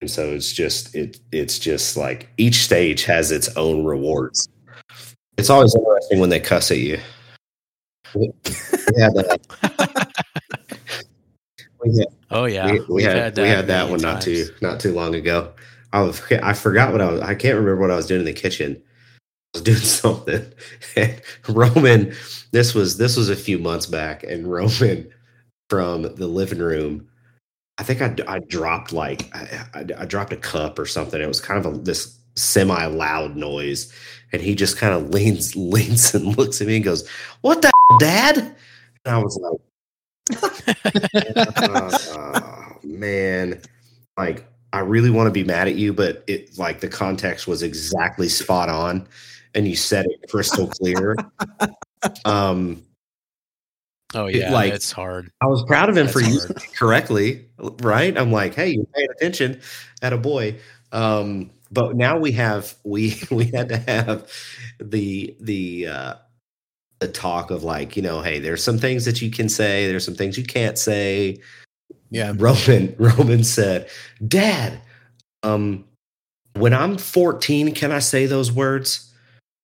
[0.00, 4.48] and so it's just it it's just like each stage has its own rewards.
[5.36, 7.00] It's always interesting when they cuss at you.
[8.14, 10.10] We we had that.
[11.84, 14.80] we had, Oh yeah, we, we We've had, we had that one not too not
[14.80, 15.52] too long ago.
[15.92, 17.20] I was I forgot what I was.
[17.20, 18.82] I can't remember what I was doing in the kitchen.
[19.54, 20.44] I was doing something.
[20.96, 22.12] And Roman,
[22.50, 25.08] this was this was a few months back, and Roman
[25.70, 27.08] from the living room.
[27.78, 31.20] I think I, I dropped like I, I, I dropped a cup or something.
[31.20, 33.92] It was kind of a, this semi loud noise,
[34.32, 37.08] and he just kind of leans leans and looks at me and goes,
[37.40, 38.38] "What the hell, Dad?"
[39.06, 39.60] And I was like,
[41.56, 43.60] oh, man,
[44.16, 47.62] like I really want to be mad at you, but it like the context was
[47.62, 49.06] exactly spot on,
[49.54, 51.16] and you said it crystal clear.
[52.24, 52.82] um,
[54.14, 55.30] Oh It, yeah, like- it's hard.
[55.40, 58.16] I was proud of him for That's using it correctly, right?
[58.16, 59.60] I'm like, hey, you're paying attention
[60.02, 60.56] at a boy.
[60.92, 64.30] Um, but now we have we we had to have
[64.78, 66.14] the the uh
[67.00, 70.04] the talk of like you know hey there's some things that you can say there's
[70.04, 71.38] some things you can't say.
[72.10, 72.32] Yeah.
[72.36, 73.88] roman roman said
[74.28, 74.80] dad
[75.42, 75.84] um
[76.54, 79.12] when i'm 14 can i say those words?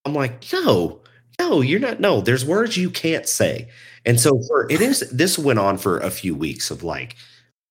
[0.04, 1.00] I'm like no
[1.38, 3.68] no you're not no there's words you can't say.
[4.04, 7.16] And so for it is this went on for a few weeks of like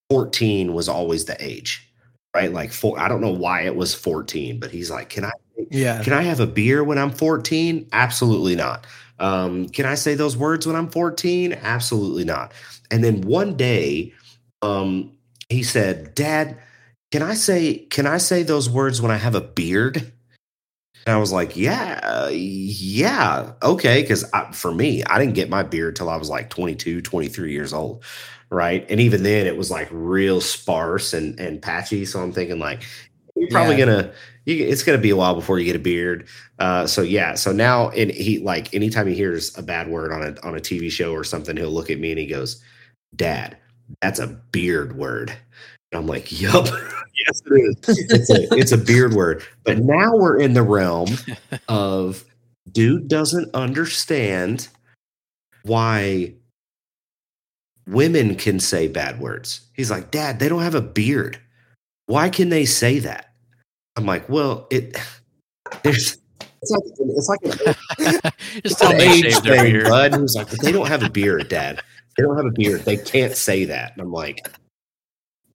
[0.10, 1.89] 14 was always the age
[2.36, 5.32] right like four i don't know why it was 14 but he's like can i
[5.72, 6.02] Yeah.
[6.04, 7.90] can I have a beer when I'm 14?
[7.92, 8.88] Absolutely not.
[9.20, 11.54] Um, can I say those words when I'm 14?
[11.54, 12.54] Absolutely not.
[12.90, 14.14] And then one day,
[14.62, 15.12] um,
[15.50, 16.58] he said, Dad,
[17.12, 19.98] can I say can I say those words when I have a beard?
[21.06, 24.02] And I was like, Yeah, uh, yeah, okay.
[24.02, 24.24] Because
[24.54, 28.04] for me, I didn't get my beard till I was like 22, 23 years old,
[28.50, 28.86] right?
[28.90, 32.06] And even then, it was like real sparse and and patchy.
[32.06, 32.84] So I'm thinking like,
[33.36, 33.86] you're probably Yeah.
[33.86, 34.14] gonna
[34.46, 36.28] you, it's gonna be a while before you get a beard.
[36.60, 40.22] Uh, so yeah, so now and he like anytime he hears a bad word on
[40.24, 42.62] a on a TV show or something, he'll look at me and he goes,
[43.16, 43.58] "Dad,
[44.02, 45.32] that's a beard word."
[45.92, 46.66] And I'm like, "Yup,
[47.28, 47.54] yes it
[47.88, 48.10] is.
[48.12, 51.10] It's a it's a beard word." But now we're in the realm
[51.70, 52.26] of
[52.72, 54.68] dude doesn't understand
[55.64, 56.34] why
[57.90, 59.62] women can say bad words.
[59.74, 61.40] He's like, "Dad, they don't have a beard.
[62.06, 63.34] Why can they say that?"
[63.96, 64.98] I'm like, "Well, it
[65.84, 66.18] there's."
[66.62, 68.32] It's like it's like an
[68.64, 69.88] Just tell an they age shaved their thing, beard.
[69.88, 70.14] bud.
[70.14, 71.82] He was like, but they don't have a beard, Dad.
[72.18, 72.82] They don't have a beard.
[72.82, 73.94] They can't say that.
[73.94, 74.50] And I'm like,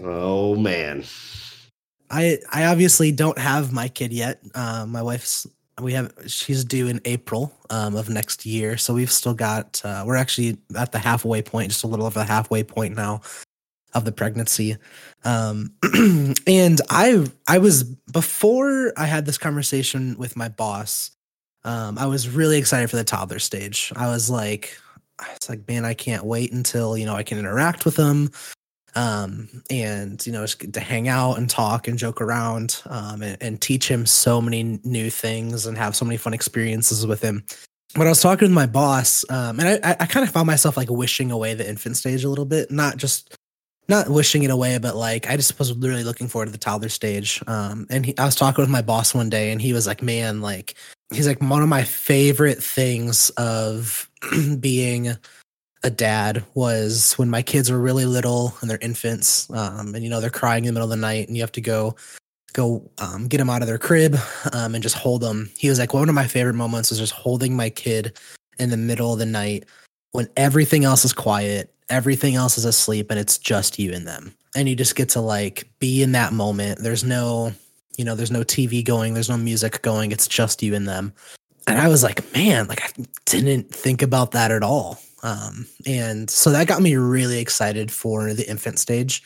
[0.02, 1.04] oh man.
[2.10, 4.40] I I obviously don't have my kid yet.
[4.54, 5.46] Um, my wife's
[5.80, 10.04] we have she's due in April um, of next year, so we've still got uh,
[10.06, 13.20] we're actually at the halfway point, just a little over the halfway point now
[13.92, 14.76] of the pregnancy.
[15.24, 15.72] Um,
[16.46, 21.10] and I I was before I had this conversation with my boss.
[21.64, 23.92] Um, I was really excited for the toddler stage.
[23.96, 24.78] I was like,
[25.18, 28.30] I was like, man, I can't wait until you know I can interact with them
[28.96, 33.60] um, and you know to hang out and talk and joke around um, and, and
[33.60, 37.44] teach him so many new things and have so many fun experiences with him.
[37.94, 40.76] But i was talking with my boss um, and i, I, kind of found myself
[40.76, 43.36] like wishing away the infant stage a little bit not just
[43.88, 46.88] not wishing it away but like i just was really looking forward to the toddler
[46.88, 47.40] stage.
[47.46, 50.02] Um, and he, i was talking with my boss one day and he was like
[50.02, 50.74] man like
[51.12, 54.10] he's like one of my favorite things of
[54.60, 55.16] being
[55.84, 60.10] a dad was when my kids were really little and they're infants um, and you
[60.10, 61.94] know they're crying in the middle of the night and you have to go
[62.52, 64.16] go um, get them out of their crib
[64.52, 67.12] um, and just hold them he was like one of my favorite moments was just
[67.12, 68.18] holding my kid
[68.58, 69.64] in the middle of the night
[70.12, 74.34] when everything else is quiet everything else is asleep and it's just you and them.
[74.56, 76.80] And you just get to like be in that moment.
[76.80, 77.52] There's no
[77.96, 81.12] you know there's no tv going there's no music going it's just you and them.
[81.68, 86.30] And i was like man like i didn't think about that at all um, and
[86.30, 89.24] so that got me really excited for the infant stage.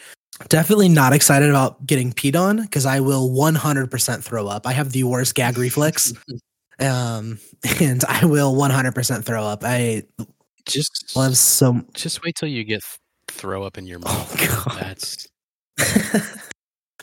[0.49, 4.66] Definitely not excited about getting peed on because I will 100% throw up.
[4.66, 6.14] I have the worst gag reflex.
[6.80, 7.40] Um,
[7.80, 9.64] and I will 100% throw up.
[9.64, 10.05] I
[10.64, 11.82] Just love so.
[11.94, 12.82] just wait till you get
[13.26, 14.64] throw up in your Oh, mouth.
[14.64, 14.78] God.
[14.80, 15.26] That's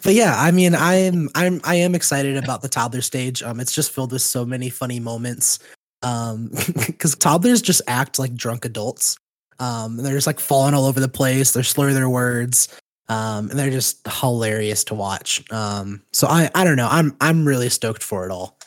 [0.04, 3.44] but yeah, I mean, I'm I'm I am excited about the toddler stage.
[3.44, 5.60] Um, it's just filled with so many funny moments.
[6.02, 6.52] Um,
[6.88, 9.18] because toddlers just act like drunk adults.
[9.60, 11.52] Um, they're just like falling all over the place.
[11.52, 12.68] They slur their words.
[13.08, 15.44] Um, and they're just hilarious to watch.
[15.52, 16.88] Um, so I I don't know.
[16.90, 18.58] I'm I'm really stoked for it all.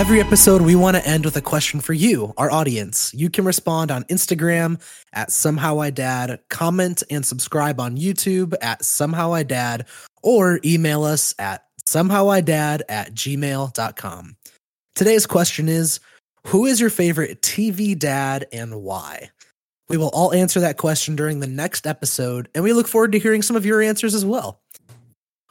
[0.00, 3.12] Every episode, we want to end with a question for you, our audience.
[3.12, 4.80] You can respond on Instagram
[5.12, 9.86] at Somehow I Dad, comment and subscribe on YouTube at Somehow I Dad,
[10.22, 14.36] or email us at somehowidad at gmail.com.
[14.94, 16.00] Today's question is
[16.46, 19.30] Who is your favorite TV dad and why?
[19.88, 23.18] We will all answer that question during the next episode, and we look forward to
[23.18, 24.60] hearing some of your answers as well.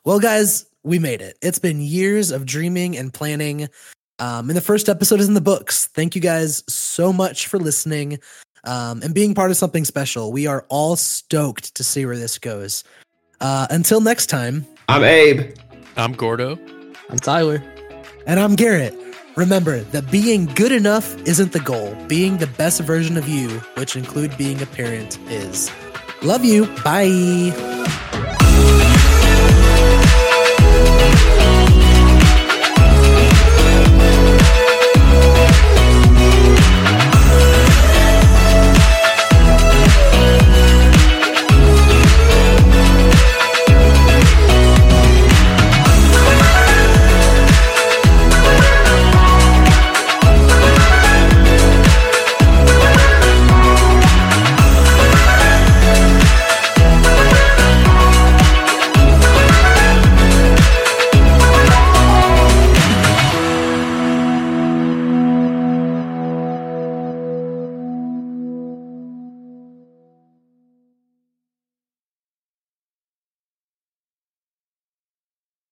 [0.06, 1.38] Well, guys, we made it.
[1.42, 3.68] It's been years of dreaming and planning.
[4.18, 5.88] Um, and the first episode is in the books.
[5.88, 8.20] Thank you guys so much for listening
[8.64, 10.32] um, and being part of something special.
[10.32, 12.84] We are all stoked to see where this goes.
[13.42, 15.56] Uh, until next time, I'm Abe.
[15.98, 16.58] I'm Gordo.
[17.10, 17.62] I'm Tyler.
[18.26, 18.94] and I'm Garrett.
[19.36, 21.96] Remember that being good enough isn't the goal.
[22.08, 25.72] Being the best version of you, which include being a parent, is.
[26.22, 26.66] Love you.
[26.84, 28.36] Bye.